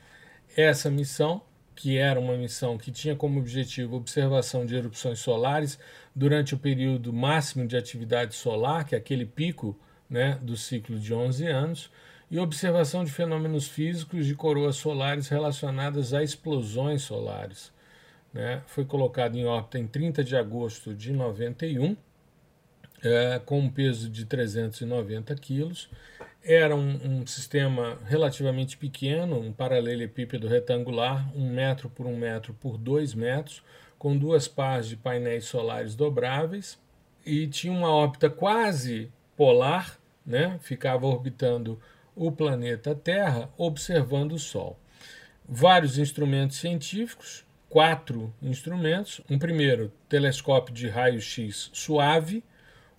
Essa 0.56 0.90
missão, 0.90 1.42
que 1.76 1.98
era 1.98 2.20
uma 2.20 2.36
missão 2.36 2.78
que 2.78 2.92
tinha 2.92 3.16
como 3.16 3.40
objetivo 3.40 3.96
observação 3.96 4.66
de 4.66 4.76
erupções 4.76 5.20
solares 5.20 5.78
durante 6.16 6.56
o 6.56 6.58
período 6.58 7.14
máximo 7.14 7.68
de 7.68 7.78
atividade 7.78 8.34
solar, 8.34 8.86
que 8.86 8.96
é 8.96 8.98
aquele 8.98 9.26
pico 9.26 9.78
né, 10.10 10.38
do 10.42 10.56
ciclo 10.56 11.00
de 11.00 11.14
11 11.14 11.48
anos, 11.48 11.92
e 12.30 12.40
observação 12.40 13.04
de 13.04 13.12
fenômenos 13.12 13.68
físicos 13.68 14.26
de 14.26 14.36
coroas 14.36 14.76
solares 14.76 15.30
relacionadas 15.30 16.14
a 16.14 16.22
explosões 16.22 17.04
solares. 17.04 17.72
Né? 18.34 18.62
Foi 18.68 18.84
colocado 18.84 19.38
em 19.38 19.46
órbita 19.46 19.80
em 19.80 19.88
30 19.88 20.24
de 20.24 20.36
agosto 20.36 20.94
de 20.94 21.14
91, 21.14 21.96
é, 23.02 23.40
com 23.46 23.60
um 23.60 23.70
peso 23.70 24.10
de 24.10 24.26
390 24.26 25.34
quilos. 25.36 25.90
Era 26.44 26.76
um, 26.76 27.22
um, 27.22 27.28
sistema 27.28 27.98
relativamente 28.06 28.78
pequeno, 28.78 29.40
um 29.40 29.52
paralelepípedo 29.52 30.48
retangular, 30.48 31.30
um 31.36 31.50
metro 31.50 31.90
por 31.90 32.06
um 32.06 32.18
metro 32.18 32.54
por 32.54 32.78
dois 32.78 33.14
metros, 33.14 33.64
com 33.98 34.18
duas 34.18 34.48
pás 34.48 34.88
de 34.88 34.96
painéis 34.96 35.46
solares 35.46 35.96
dobráveis 35.96 36.78
e 37.26 37.46
tinha 37.48 37.74
uma 37.74 37.90
órbita 37.90 38.30
quase 38.30 39.12
polar, 39.36 39.97
né? 40.28 40.60
ficava 40.62 41.08
orbitando 41.08 41.80
o 42.14 42.32
planeta 42.32 42.94
Terra 42.94 43.50
observando 43.58 44.34
o 44.34 44.40
Sol. 44.40 44.78
Vários 45.48 45.98
instrumentos 45.98 46.58
científicos, 46.58 47.46
quatro 47.70 48.34
instrumentos. 48.42 49.22
Um 49.30 49.40
primeiro, 49.40 49.94
telescópio 50.10 50.74
de 50.74 50.90
raio-x 50.90 51.70
suave. 51.72 52.44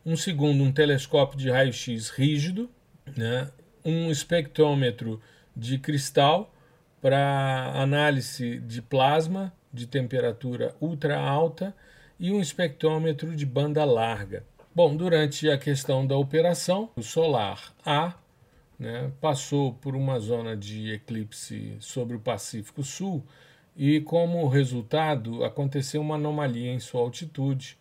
Um 0.07 0.17
segundo, 0.17 0.65
um 0.65 0.73
telescópio 0.73 1.39
de 1.39 1.51
raio-x 1.51 2.09
rígido. 2.09 2.71
Né? 3.15 3.51
Um 3.85 4.11
espectrômetro 4.11 5.21
de 5.55 5.79
cristal 5.79 6.55
para 7.01 7.73
análise 7.75 8.61
de 8.61 8.81
plasma 8.81 9.53
de 9.73 9.87
temperatura 9.87 10.75
ultra 10.81 11.19
alta 11.19 11.75
e 12.19 12.33
um 12.33 12.41
espectrômetro 12.41 13.37
de 13.37 13.45
banda 13.45 13.85
larga. 13.85 14.45
Bom, 14.79 14.95
durante 14.95 15.51
a 15.51 15.59
questão 15.59 16.07
da 16.07 16.17
operação, 16.17 16.89
o 16.95 17.03
Solar 17.03 17.75
A 17.85 18.15
né, 18.79 19.11
passou 19.21 19.73
por 19.73 19.97
uma 19.97 20.21
zona 20.21 20.57
de 20.57 20.93
eclipse 20.93 21.77
sobre 21.81 22.15
o 22.15 22.21
Pacífico 22.21 22.85
Sul 22.85 23.27
e, 23.77 24.01
como 24.03 24.47
resultado, 24.47 25.43
aconteceu 25.43 26.01
uma 26.01 26.15
anomalia 26.15 26.73
em 26.73 26.79
sua 26.79 27.01
altitude. 27.01 27.77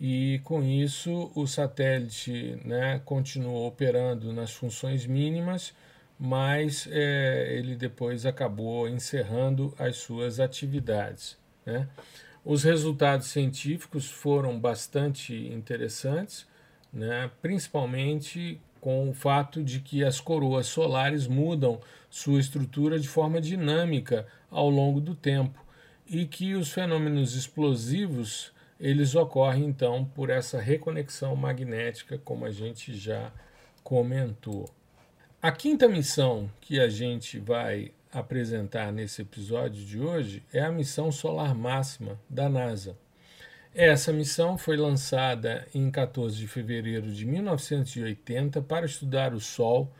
E 0.00 0.40
com 0.42 0.62
isso, 0.62 1.30
o 1.34 1.46
satélite 1.46 2.58
né, 2.64 3.02
continuou 3.04 3.68
operando 3.68 4.32
nas 4.32 4.50
funções 4.50 5.04
mínimas, 5.04 5.74
mas 6.18 6.88
é, 6.90 7.54
ele 7.54 7.76
depois 7.76 8.24
acabou 8.24 8.88
encerrando 8.88 9.74
as 9.78 9.98
suas 9.98 10.40
atividades. 10.40 11.36
Né? 11.66 11.86
Os 12.44 12.64
resultados 12.64 13.26
científicos 13.26 14.10
foram 14.10 14.58
bastante 14.58 15.34
interessantes, 15.52 16.46
né, 16.92 17.30
principalmente 17.42 18.60
com 18.80 19.10
o 19.10 19.14
fato 19.14 19.62
de 19.62 19.80
que 19.80 20.02
as 20.02 20.20
coroas 20.20 20.66
solares 20.66 21.26
mudam 21.26 21.80
sua 22.08 22.40
estrutura 22.40 22.98
de 22.98 23.08
forma 23.08 23.40
dinâmica 23.40 24.26
ao 24.50 24.70
longo 24.70 25.00
do 25.00 25.14
tempo 25.14 25.62
e 26.08 26.24
que 26.24 26.54
os 26.54 26.72
fenômenos 26.72 27.34
explosivos 27.34 28.52
eles 28.80 29.14
ocorrem 29.14 29.66
então 29.66 30.04
por 30.04 30.30
essa 30.30 30.58
reconexão 30.58 31.36
magnética, 31.36 32.18
como 32.24 32.46
a 32.46 32.50
gente 32.50 32.96
já 32.96 33.30
comentou. 33.84 34.70
A 35.42 35.52
quinta 35.52 35.86
missão 35.86 36.50
que 36.60 36.80
a 36.80 36.88
gente 36.88 37.38
vai 37.38 37.92
apresentar 38.12 38.92
nesse 38.92 39.22
episódio 39.22 39.84
de 39.84 40.00
hoje 40.00 40.42
é 40.52 40.60
a 40.60 40.72
missão 40.72 41.12
solar 41.12 41.54
máxima 41.54 42.18
da 42.28 42.48
NASA. 42.48 42.96
Essa 43.74 44.12
missão 44.12 44.58
foi 44.58 44.76
lançada 44.76 45.66
em 45.72 45.90
14 45.90 46.36
de 46.36 46.48
fevereiro 46.48 47.12
de 47.12 47.24
1980 47.24 48.60
para 48.62 48.84
estudar 48.84 49.32
o 49.32 49.40
Sol 49.40 49.92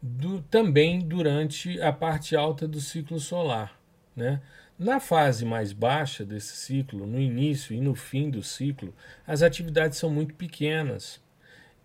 do, 0.00 0.42
também 0.42 0.98
durante 0.98 1.80
a 1.80 1.90
parte 1.90 2.36
alta 2.36 2.68
do 2.68 2.80
ciclo 2.80 3.18
solar. 3.18 3.80
Né? 4.14 4.42
Na 4.78 5.00
fase 5.00 5.46
mais 5.46 5.72
baixa 5.72 6.24
desse 6.24 6.54
ciclo, 6.56 7.06
no 7.06 7.18
início 7.18 7.74
e 7.74 7.80
no 7.80 7.94
fim 7.94 8.28
do 8.28 8.42
ciclo, 8.42 8.94
as 9.26 9.40
atividades 9.40 9.98
são 9.98 10.10
muito 10.10 10.34
pequenas 10.34 11.18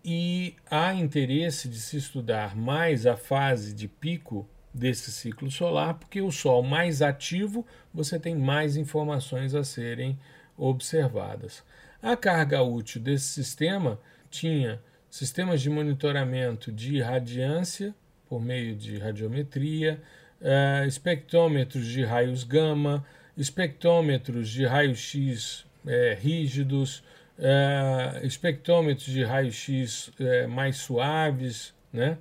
e 0.04 0.54
há 0.70 0.92
interesse 0.92 1.68
de 1.68 1.80
se 1.80 1.96
estudar 1.96 2.54
mais 2.54 3.06
a 3.06 3.16
fase 3.16 3.72
de 3.72 3.88
pico 3.88 4.46
desse 4.72 5.10
ciclo 5.10 5.50
solar, 5.50 5.94
porque 5.94 6.20
o 6.20 6.30
Sol 6.30 6.62
mais 6.62 7.02
ativo 7.02 7.66
você 7.92 8.18
tem 8.18 8.34
mais 8.34 8.76
informações 8.76 9.54
a 9.54 9.64
serem 9.64 10.18
observadas. 10.56 11.62
A 12.02 12.16
carga 12.16 12.62
útil 12.62 13.00
desse 13.00 13.26
sistema 13.26 13.98
tinha 14.30 14.80
sistemas 15.10 15.60
de 15.60 15.68
monitoramento 15.68 16.70
de 16.70 17.00
radiância 17.00 17.94
por 18.28 18.40
meio 18.40 18.76
de 18.76 18.96
radiometria, 18.96 20.00
uh, 20.40 20.86
espectrômetros 20.86 21.84
de 21.86 22.04
raios 22.04 22.44
gama, 22.44 23.04
espectrômetros 23.36 24.48
de 24.48 24.64
raio-x 24.66 25.64
eh, 25.86 26.16
rígidos, 26.20 27.02
uh, 27.38 28.24
espectrômetros 28.24 29.06
de 29.06 29.24
raio-x 29.24 30.12
mais 30.48 30.76
suaves, 30.76 31.74
né? 31.92 32.18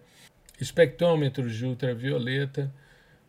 Espectrômetros 0.59 1.55
de 1.55 1.65
ultravioleta, 1.65 2.71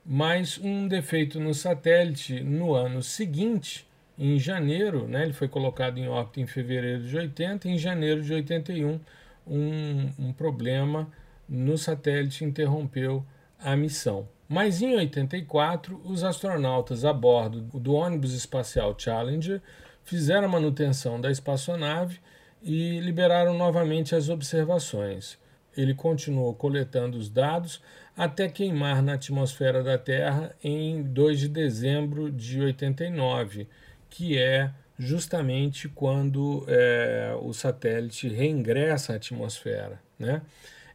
mas 0.05 0.59
um 0.59 0.89
defeito 0.89 1.39
no 1.39 1.55
satélite 1.55 2.41
no 2.41 2.75
ano 2.75 3.03
seguinte 3.03 3.87
em 4.19 4.39
janeiro, 4.39 5.09
né, 5.09 5.23
ele 5.23 5.33
foi 5.33 5.49
colocado 5.49 5.97
em 5.97 6.07
órbita 6.07 6.41
em 6.41 6.47
fevereiro 6.47 7.03
de 7.05 7.17
80, 7.17 7.69
em 7.69 7.79
janeiro 7.79 8.23
de 8.23 8.35
81, 8.35 9.01
um, 9.47 10.11
um 10.19 10.33
problema 10.33 11.11
no 11.49 11.79
satélite 11.79 12.45
interrompeu 12.45 13.25
a 13.59 13.75
missão. 13.75 14.29
Mas 14.47 14.83
em 14.83 14.95
84, 14.95 15.99
os 16.05 16.23
astronautas 16.23 17.05
a 17.05 17.15
bordo 17.15 17.63
do 17.79 17.95
ônibus 17.95 18.35
espacial 18.35 18.95
Challenger 18.99 19.63
fizeram 20.05 20.45
a 20.45 20.51
manutenção 20.51 21.19
da 21.19 21.31
espaçonave 21.31 22.19
e 22.63 23.01
liberaram 23.01 23.57
novamente 23.57 24.15
as 24.15 24.29
observações. 24.29 25.39
Ele 25.77 25.95
continuou 25.95 26.55
coletando 26.55 27.17
os 27.17 27.29
dados 27.29 27.83
até 28.17 28.49
queimar 28.49 29.03
na 29.03 29.15
atmosfera 29.15 29.83
da 29.83 29.97
Terra 29.97 30.55
em 30.63 31.03
2 31.03 31.41
de 31.41 31.49
dezembro 31.49 32.31
de 32.31 32.61
89 32.61 33.69
que 34.11 34.37
é 34.37 34.71
justamente 34.99 35.89
quando 35.89 36.67
é, 36.69 37.35
o 37.41 37.55
satélite 37.55 38.29
reingressa 38.29 39.15
à 39.15 39.17
atmosfera. 39.17 39.99
Né? 40.19 40.43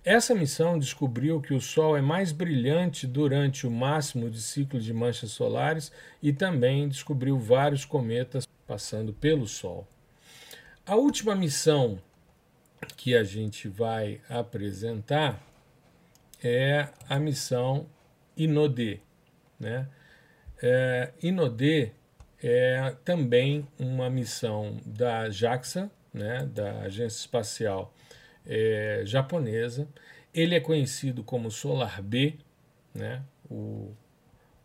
Essa 0.04 0.36
missão 0.36 0.78
descobriu 0.78 1.42
que 1.42 1.56
o 1.56 1.62
Sol 1.62 1.98
é 1.98 2.02
mais 2.02 2.32
brilhante 2.32 3.08
durante 3.08 3.66
o 3.66 3.72
máximo 3.72 4.30
de 4.30 4.40
ciclo 4.40 4.80
de 4.80 4.94
manchas 4.94 5.32
solares 5.32 5.92
e 6.22 6.32
também 6.32 6.88
descobriu 6.88 7.40
vários 7.40 7.84
cometas 7.84 8.48
passando 8.68 9.12
pelo 9.12 9.48
Sol. 9.48 9.88
A 10.86 10.96
última 10.96 11.34
missão 11.34 11.98
que 13.06 13.16
a 13.16 13.24
gente 13.24 13.68
vai 13.68 14.20
apresentar 14.28 15.40
é 16.44 16.90
a 17.08 17.20
missão 17.20 17.86
Inodê. 18.36 19.00
Né? 19.60 19.88
É, 20.60 21.14
é 22.42 22.96
também 23.06 23.68
uma 23.78 24.10
missão 24.10 24.80
da 24.84 25.30
JAXA, 25.30 25.92
né, 26.12 26.50
da 26.52 26.80
Agência 26.80 27.20
Espacial 27.20 27.94
é, 28.44 29.04
Japonesa. 29.06 29.88
Ele 30.34 30.56
é 30.56 30.60
conhecido 30.60 31.24
como 31.24 31.52
Solar 31.52 32.02
B, 32.02 32.34
né? 32.92 33.22
o, 33.48 33.94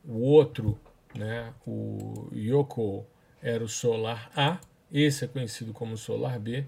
o 0.02 0.18
outro, 0.18 0.80
né, 1.14 1.52
o 1.66 2.30
Yoko, 2.34 3.06
era 3.42 3.62
o 3.62 3.68
Solar 3.68 4.32
A, 4.34 4.58
esse 4.90 5.26
é 5.26 5.28
conhecido 5.28 5.74
como 5.74 5.98
Solar 5.98 6.40
B, 6.40 6.64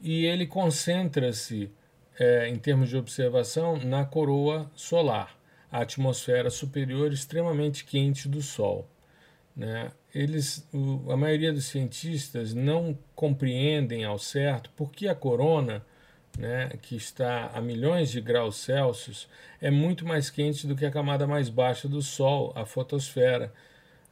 e 0.00 0.26
ele 0.26 0.46
concentra-se, 0.46 1.70
é, 2.18 2.48
em 2.48 2.56
termos 2.56 2.88
de 2.88 2.96
observação, 2.96 3.78
na 3.78 4.04
coroa 4.04 4.70
solar, 4.74 5.36
a 5.70 5.80
atmosfera 5.82 6.50
superior 6.50 7.12
extremamente 7.12 7.84
quente 7.84 8.28
do 8.28 8.40
Sol. 8.40 8.88
Né? 9.54 9.90
Eles, 10.14 10.66
o, 10.72 11.10
a 11.10 11.16
maioria 11.16 11.52
dos 11.52 11.66
cientistas 11.66 12.54
não 12.54 12.96
compreendem 13.14 14.04
ao 14.04 14.18
certo 14.18 14.70
por 14.70 14.92
que 14.92 15.08
a 15.08 15.14
corona, 15.14 15.84
né, 16.38 16.70
que 16.80 16.94
está 16.94 17.50
a 17.52 17.60
milhões 17.60 18.10
de 18.10 18.20
graus 18.20 18.56
Celsius, 18.56 19.28
é 19.60 19.70
muito 19.70 20.06
mais 20.06 20.30
quente 20.30 20.66
do 20.66 20.76
que 20.76 20.86
a 20.86 20.90
camada 20.90 21.26
mais 21.26 21.48
baixa 21.48 21.88
do 21.88 22.00
Sol, 22.00 22.52
a 22.54 22.64
fotosfera. 22.64 23.52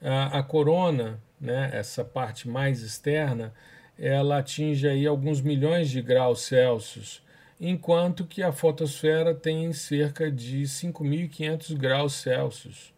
A, 0.03 0.39
a 0.39 0.43
corona, 0.43 1.21
né, 1.41 1.71
essa 1.73 2.05
parte 2.05 2.49
mais 2.49 2.83
externa, 2.83 3.55
ela 3.99 4.39
atinge 4.39 4.89
aí 4.89 5.07
alguns 5.07 5.41
milhões 5.41 5.91
de 5.91 6.03
graus 6.03 6.43
Celsius, 6.43 7.23
enquanto 7.61 8.27
que 8.27 8.43
a 8.43 8.53
fotosfera 8.53 9.35
tem 9.35 9.73
cerca 9.73 10.31
de 10.31 10.63
5.500 10.63 11.75
graus 11.77 12.15
Celsius 12.15 12.97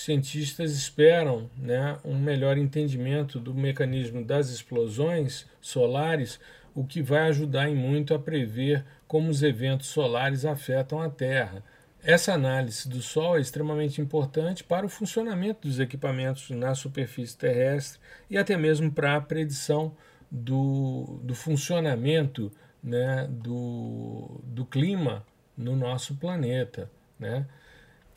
cientistas 0.00 0.72
esperam 0.72 1.50
né, 1.56 1.96
um 2.04 2.18
melhor 2.18 2.58
entendimento 2.58 3.38
do 3.38 3.54
mecanismo 3.54 4.24
das 4.24 4.50
explosões 4.50 5.46
solares, 5.60 6.38
o 6.74 6.84
que 6.84 7.02
vai 7.02 7.28
ajudar 7.28 7.68
em 7.68 7.74
muito 7.74 8.14
a 8.14 8.18
prever 8.18 8.84
como 9.06 9.30
os 9.30 9.42
eventos 9.42 9.88
solares 9.88 10.44
afetam 10.44 11.00
a 11.00 11.08
Terra. 11.08 11.62
Essa 12.02 12.34
análise 12.34 12.88
do 12.88 13.02
Sol 13.02 13.36
é 13.36 13.40
extremamente 13.40 14.00
importante 14.00 14.62
para 14.62 14.86
o 14.86 14.88
funcionamento 14.88 15.66
dos 15.66 15.80
equipamentos 15.80 16.50
na 16.50 16.74
superfície 16.74 17.36
terrestre 17.36 17.98
e 18.30 18.38
até 18.38 18.56
mesmo 18.56 18.92
para 18.92 19.16
a 19.16 19.20
predição 19.20 19.96
do, 20.30 21.20
do 21.22 21.34
funcionamento 21.34 22.50
né, 22.82 23.26
do, 23.28 24.40
do 24.44 24.64
clima 24.64 25.24
no 25.56 25.74
nosso 25.74 26.14
planeta. 26.16 26.90
Né? 27.18 27.46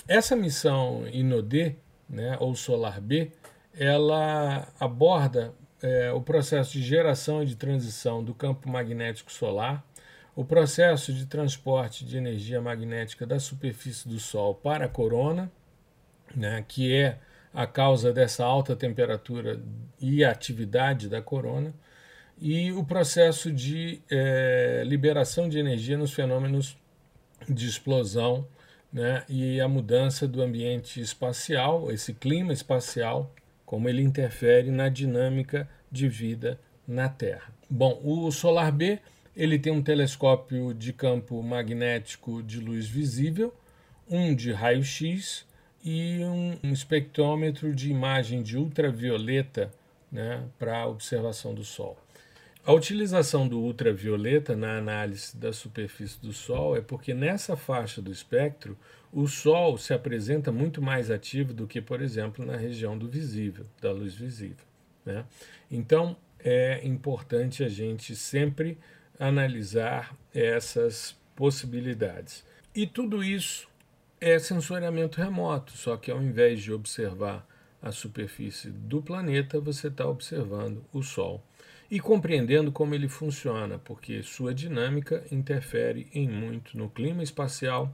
Essa 0.08 0.36
missão 0.36 1.08
INOD, 1.08 1.76
né, 2.10 2.38
ou 2.40 2.56
Solar 2.56 3.00
B, 3.00 3.32
ela 3.74 4.68
aborda 4.80 5.54
é, 5.82 6.12
o 6.12 6.22
processo 6.22 6.74
de 6.74 6.82
geração 6.82 7.42
e 7.44 7.46
de 7.46 7.56
transição 7.56 8.24
do 8.24 8.34
campo 8.34 8.70
magnético 8.70 9.32
solar, 9.32 9.84
o 10.36 10.44
processo 10.44 11.14
de 11.14 11.26
transporte 11.26 12.06
de 12.06 12.18
energia 12.18 12.62
magnética 12.62 13.26
da 13.26 13.40
superfície 13.40 14.08
do 14.08 14.20
Sol 14.20 14.56
para 14.56 14.86
a 14.86 14.90
corona, 14.90 15.52
né, 16.36 16.64
que 16.68 16.94
é 16.94 17.18
a 17.54 17.66
causa 17.66 18.14
dessa 18.14 18.46
alta 18.46 18.76
temperatura 18.76 19.60
e 20.00 20.24
atividade 20.24 21.10
da 21.10 21.22
corona, 21.22 21.74
e 22.42 22.72
o 22.72 22.84
processo 22.84 23.52
de 23.52 24.02
é, 24.10 24.84
liberação 24.86 25.50
de 25.50 25.60
energia 25.60 25.98
nos 25.98 26.14
fenômenos 26.14 26.78
de 27.48 27.68
explosão 27.68 28.48
né, 28.92 29.24
e 29.28 29.60
a 29.60 29.68
mudança 29.68 30.28
do 30.28 30.42
ambiente 30.42 31.02
espacial, 31.02 31.92
esse 31.92 32.14
clima 32.14 32.54
espacial, 32.54 33.34
como 33.66 33.88
ele 33.88 34.02
interfere 34.02 34.72
na 34.72 34.90
dinâmica 34.90 35.70
de 35.92 36.08
vida 36.08 36.60
na 36.88 37.08
Terra. 37.10 37.54
Bom, 37.70 38.00
o 38.04 38.32
Solar 38.32 38.72
B 38.72 39.00
ele 39.36 39.60
tem 39.60 39.72
um 39.72 39.82
telescópio 39.82 40.74
de 40.74 40.92
campo 40.92 41.42
magnético 41.44 42.42
de 42.42 42.60
luz 42.60 42.88
visível, 42.88 43.54
um 44.10 44.34
de 44.34 44.52
raio-x 44.52 45.46
e 45.84 46.20
um, 46.24 46.58
um 46.64 46.74
espectrômetro 46.74 47.74
de 47.74 47.90
imagem 47.90 48.42
de 48.42 48.58
ultravioleta 48.58 49.72
né, 50.12 50.44
para 50.58 50.88
observação 50.88 51.54
do 51.54 51.64
Sol. 51.64 51.98
A 52.70 52.72
utilização 52.72 53.48
do 53.48 53.60
ultravioleta 53.60 54.56
na 54.56 54.78
análise 54.78 55.36
da 55.36 55.52
superfície 55.52 56.22
do 56.22 56.32
Sol 56.32 56.78
é 56.78 56.82
porque 56.82 57.16
nessa 57.16 57.58
faixa 57.58 58.00
do 58.00 58.12
espectro 58.12 58.78
o 59.12 59.28
Sol 59.28 59.76
se 59.76 59.92
apresenta 59.92 60.52
muito 60.52 60.80
mais 60.80 61.10
ativo 61.10 61.52
do 61.52 61.66
que, 61.66 61.82
por 61.82 62.00
exemplo, 62.00 62.46
na 62.46 62.56
região 62.56 62.96
do 62.96 63.08
visível, 63.08 63.66
da 63.82 63.92
luz 63.92 64.14
visível. 64.14 64.64
Né? 65.04 65.26
Então 65.72 66.16
é 66.38 66.86
importante 66.86 67.64
a 67.64 67.68
gente 67.68 68.16
sempre 68.16 68.78
analisar 69.18 70.16
essas 70.32 71.18
possibilidades. 71.36 72.46
E 72.76 72.86
tudo 72.86 73.24
isso 73.24 73.68
é 74.22 74.38
sensoriamento 74.38 75.20
remoto, 75.20 75.72
só 75.76 75.98
que 75.98 76.12
ao 76.12 76.22
invés 76.22 76.62
de 76.62 76.72
observar 76.72 77.48
a 77.82 77.92
superfície 77.92 78.70
do 78.70 79.02
planeta, 79.02 79.60
você 79.60 79.88
está 79.88 80.08
observando 80.08 80.86
o 80.94 81.02
Sol 81.02 81.44
e 81.90 82.00
compreendendo 82.00 82.72
como 82.72 82.94
ele 82.94 83.08
funciona, 83.08 83.80
porque 83.80 84.22
sua 84.22 84.54
dinâmica 84.54 85.24
interfere 85.32 86.08
em 86.14 86.30
muito 86.30 86.78
no 86.78 86.90
clima 86.90 87.24
espacial, 87.24 87.94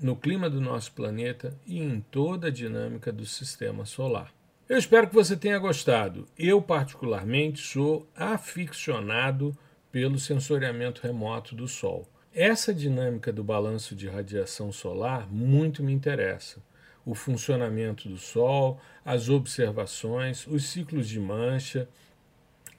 no 0.00 0.16
clima 0.16 0.50
do 0.50 0.60
nosso 0.60 0.92
planeta 0.92 1.56
e 1.66 1.78
em 1.78 2.00
toda 2.10 2.48
a 2.48 2.50
dinâmica 2.50 3.10
do 3.10 3.24
sistema 3.24 3.84
solar. 3.84 4.32
Eu 4.68 4.78
espero 4.78 5.08
que 5.08 5.14
você 5.14 5.36
tenha 5.36 5.58
gostado. 5.58 6.26
Eu, 6.38 6.60
particularmente, 6.60 7.60
sou 7.60 8.06
aficionado 8.16 9.56
pelo 9.90 10.18
sensoriamento 10.18 11.02
remoto 11.02 11.54
do 11.54 11.68
Sol. 11.68 12.08
Essa 12.34 12.72
dinâmica 12.72 13.30
do 13.30 13.44
balanço 13.44 13.94
de 13.94 14.08
radiação 14.08 14.72
solar 14.72 15.28
muito 15.30 15.82
me 15.82 15.92
interessa. 15.92 16.62
O 17.04 17.14
funcionamento 17.14 18.08
do 18.08 18.16
Sol, 18.16 18.80
as 19.04 19.28
observações, 19.28 20.46
os 20.46 20.64
ciclos 20.64 21.06
de 21.08 21.20
mancha, 21.20 21.86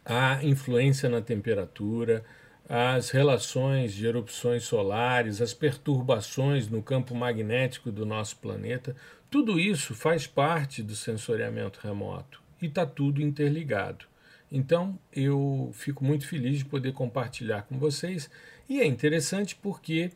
a 0.05 0.43
influência 0.43 1.09
na 1.09 1.21
temperatura, 1.21 2.23
as 2.67 3.09
relações 3.09 3.93
de 3.93 4.05
erupções 4.05 4.63
solares, 4.63 5.41
as 5.41 5.53
perturbações 5.53 6.67
no 6.67 6.81
campo 6.81 7.13
magnético 7.13 7.91
do 7.91 8.05
nosso 8.05 8.37
planeta, 8.37 8.95
tudo 9.29 9.59
isso 9.59 9.93
faz 9.93 10.27
parte 10.27 10.81
do 10.81 10.95
sensoriamento 10.95 11.79
remoto 11.81 12.41
e 12.61 12.67
está 12.67 12.85
tudo 12.85 13.21
interligado. 13.21 14.05
Então 14.51 14.97
eu 15.11 15.71
fico 15.73 16.03
muito 16.03 16.27
feliz 16.27 16.59
de 16.59 16.65
poder 16.65 16.93
compartilhar 16.93 17.63
com 17.63 17.77
vocês 17.77 18.29
e 18.69 18.79
é 18.79 18.85
interessante 18.85 19.55
porque 19.55 20.11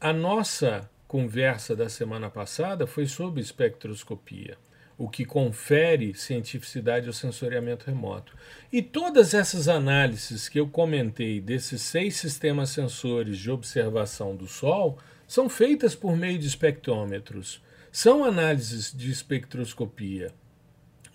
a 0.00 0.12
nossa 0.12 0.90
conversa 1.06 1.74
da 1.74 1.88
semana 1.88 2.28
passada 2.28 2.86
foi 2.86 3.06
sobre 3.06 3.40
espectroscopia 3.40 4.58
o 4.98 5.08
que 5.08 5.24
confere 5.24 6.12
cientificidade 6.12 7.06
ao 7.06 7.12
sensoriamento 7.12 7.86
remoto. 7.86 8.34
E 8.72 8.82
todas 8.82 9.32
essas 9.32 9.68
análises 9.68 10.48
que 10.48 10.58
eu 10.58 10.68
comentei 10.68 11.40
desses 11.40 11.82
seis 11.82 12.16
sistemas 12.16 12.70
sensores 12.70 13.38
de 13.38 13.48
observação 13.48 14.34
do 14.34 14.48
Sol 14.48 14.98
são 15.26 15.48
feitas 15.48 15.94
por 15.94 16.16
meio 16.16 16.36
de 16.36 16.48
espectrômetros. 16.48 17.62
São 17.92 18.24
análises 18.24 18.92
de 18.92 19.08
espectroscopia. 19.08 20.32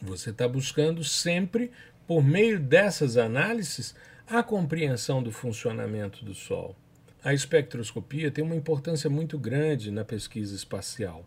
Você 0.02 0.30
está 0.30 0.48
buscando 0.48 1.04
sempre, 1.04 1.70
por 2.08 2.24
meio 2.24 2.60
dessas 2.60 3.18
análises, 3.18 3.94
a 4.26 4.42
compreensão 4.42 5.22
do 5.22 5.32
funcionamento 5.32 6.24
do 6.24 6.34
Sol. 6.34 6.74
A 7.22 7.34
espectroscopia 7.34 8.32
tem 8.32 8.44
uma 8.44 8.56
importância 8.56 9.10
muito 9.10 9.38
grande 9.38 9.92
na 9.92 10.06
pesquisa 10.06 10.56
espacial, 10.56 11.26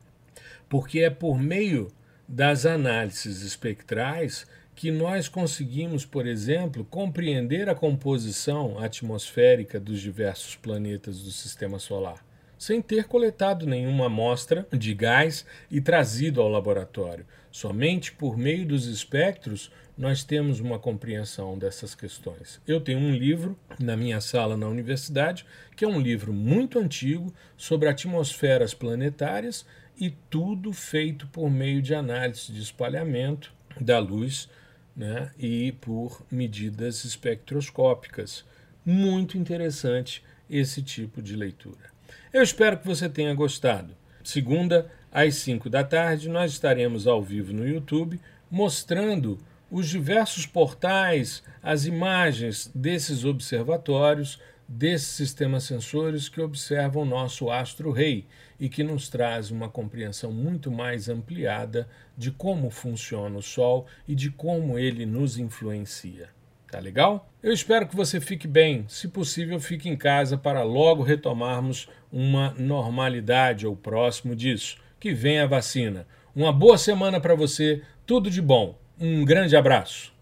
porque 0.69 1.01
é 1.01 1.11
por 1.11 1.39
meio 1.39 1.89
das 2.29 2.67
análises 2.67 3.43
espectrais 3.43 4.47
que 4.75 4.91
nós 4.91 5.27
conseguimos, 5.27 6.05
por 6.05 6.27
exemplo, 6.27 6.85
compreender 6.85 7.69
a 7.69 7.75
composição 7.75 8.79
atmosférica 8.79 9.81
dos 9.81 10.01
diversos 10.01 10.55
planetas 10.55 11.23
do 11.23 11.31
sistema 11.31 11.79
solar, 11.79 12.25
sem 12.59 12.83
ter 12.83 13.05
coletado 13.05 13.65
nenhuma 13.65 14.07
amostra 14.07 14.67
de 14.71 14.93
gás 14.93 15.47
e 15.71 15.81
trazido 15.81 16.43
ao 16.43 16.49
laboratório. 16.49 17.27
Somente 17.51 18.13
por 18.13 18.37
meio 18.37 18.67
dos 18.67 18.87
espectros 18.87 19.71
nós 19.97 20.23
temos 20.23 20.61
uma 20.61 20.79
compreensão 20.79 21.57
dessas 21.57 21.95
questões. 21.95 22.61
Eu 22.67 22.79
tenho 22.79 22.99
um 22.99 23.15
livro 23.15 23.59
na 23.81 23.97
minha 23.97 24.21
sala 24.21 24.59
na 24.59 24.69
universidade, 24.69 25.47
que 25.75 25.87
é 25.87 25.89
um 25.89 25.99
livro 25.99 26.35
muito 26.35 26.79
antigo 26.79 27.33
sobre 27.57 27.89
atmosferas 27.89 28.75
planetárias 28.75 29.65
e 29.99 30.11
tudo 30.31 30.73
feito 30.73 31.27
por 31.29 31.51
meio 31.51 31.81
de 31.81 31.95
análise 31.95 32.53
de 32.53 32.61
espalhamento 32.61 33.53
da 33.81 33.99
luz 33.99 34.49
né, 34.95 35.31
e 35.39 35.73
por 35.73 36.25
medidas 36.31 37.05
espectroscópicas. 37.05 38.45
Muito 38.85 39.37
interessante 39.37 40.23
esse 40.49 40.83
tipo 40.83 41.21
de 41.21 41.35
leitura. 41.35 41.91
Eu 42.33 42.43
espero 42.43 42.79
que 42.79 42.87
você 42.87 43.09
tenha 43.09 43.35
gostado. 43.35 43.95
Segunda, 44.23 44.91
às 45.13 45.37
5 45.37 45.71
da 45.71 45.83
tarde, 45.83 46.29
nós 46.29 46.53
estaremos 46.53 47.07
ao 47.07 47.23
vivo 47.23 47.53
no 47.53 47.67
YouTube 47.67 48.21
mostrando 48.51 49.39
os 49.71 49.89
diversos 49.89 50.47
portais, 50.47 51.43
as 51.63 51.87
imagens 51.87 52.71
desses 52.75 53.25
observatórios, 53.25 54.41
desses 54.69 55.09
sistemas 55.09 55.65
sensores 55.65 56.29
que 56.29 56.41
observam 56.41 57.03
o 57.03 57.07
nosso 57.07 57.51
astro-rei 57.51 58.27
e 58.59 58.69
que 58.69 58.83
nos 58.83 59.09
traz 59.09 59.51
uma 59.51 59.69
compreensão 59.69 60.33
muito 60.33 60.71
mais 60.71 61.09
ampliada 61.09 61.89
de 62.17 62.31
como 62.31 62.71
funciona 62.71 63.39
o 63.39 63.43
Sol 63.43 63.87
e 64.07 64.15
de 64.15 64.31
como 64.31 64.79
ele 64.79 65.05
nos 65.05 65.39
influencia. 65.39 66.29
Tá 66.71 66.81
legal? 66.81 67.31
Eu 67.43 67.53
espero 67.53 67.87
que 67.87 67.95
você 67.95 68.21
fique 68.21 68.49
bem. 68.49 68.85
Se 68.89 69.09
possível, 69.09 69.61
fique 69.61 69.89
em 69.89 69.97
casa 69.97 70.37
para 70.37 70.63
logo 70.63 71.03
retomarmos 71.03 71.89
uma 72.11 72.55
normalidade 72.59 73.67
ou 73.67 73.77
próximo 73.77 74.35
disso. 74.35 74.79
Que 74.99 75.13
venha 75.13 75.45
a 75.45 75.47
vacina. 75.47 76.07
Uma 76.35 76.53
boa 76.53 76.77
semana 76.77 77.21
para 77.21 77.35
você, 77.35 77.83
tudo 78.05 78.31
de 78.31 78.43
bom. 78.43 78.77
Um 78.99 79.25
grande 79.25 79.57
abraço. 79.57 80.16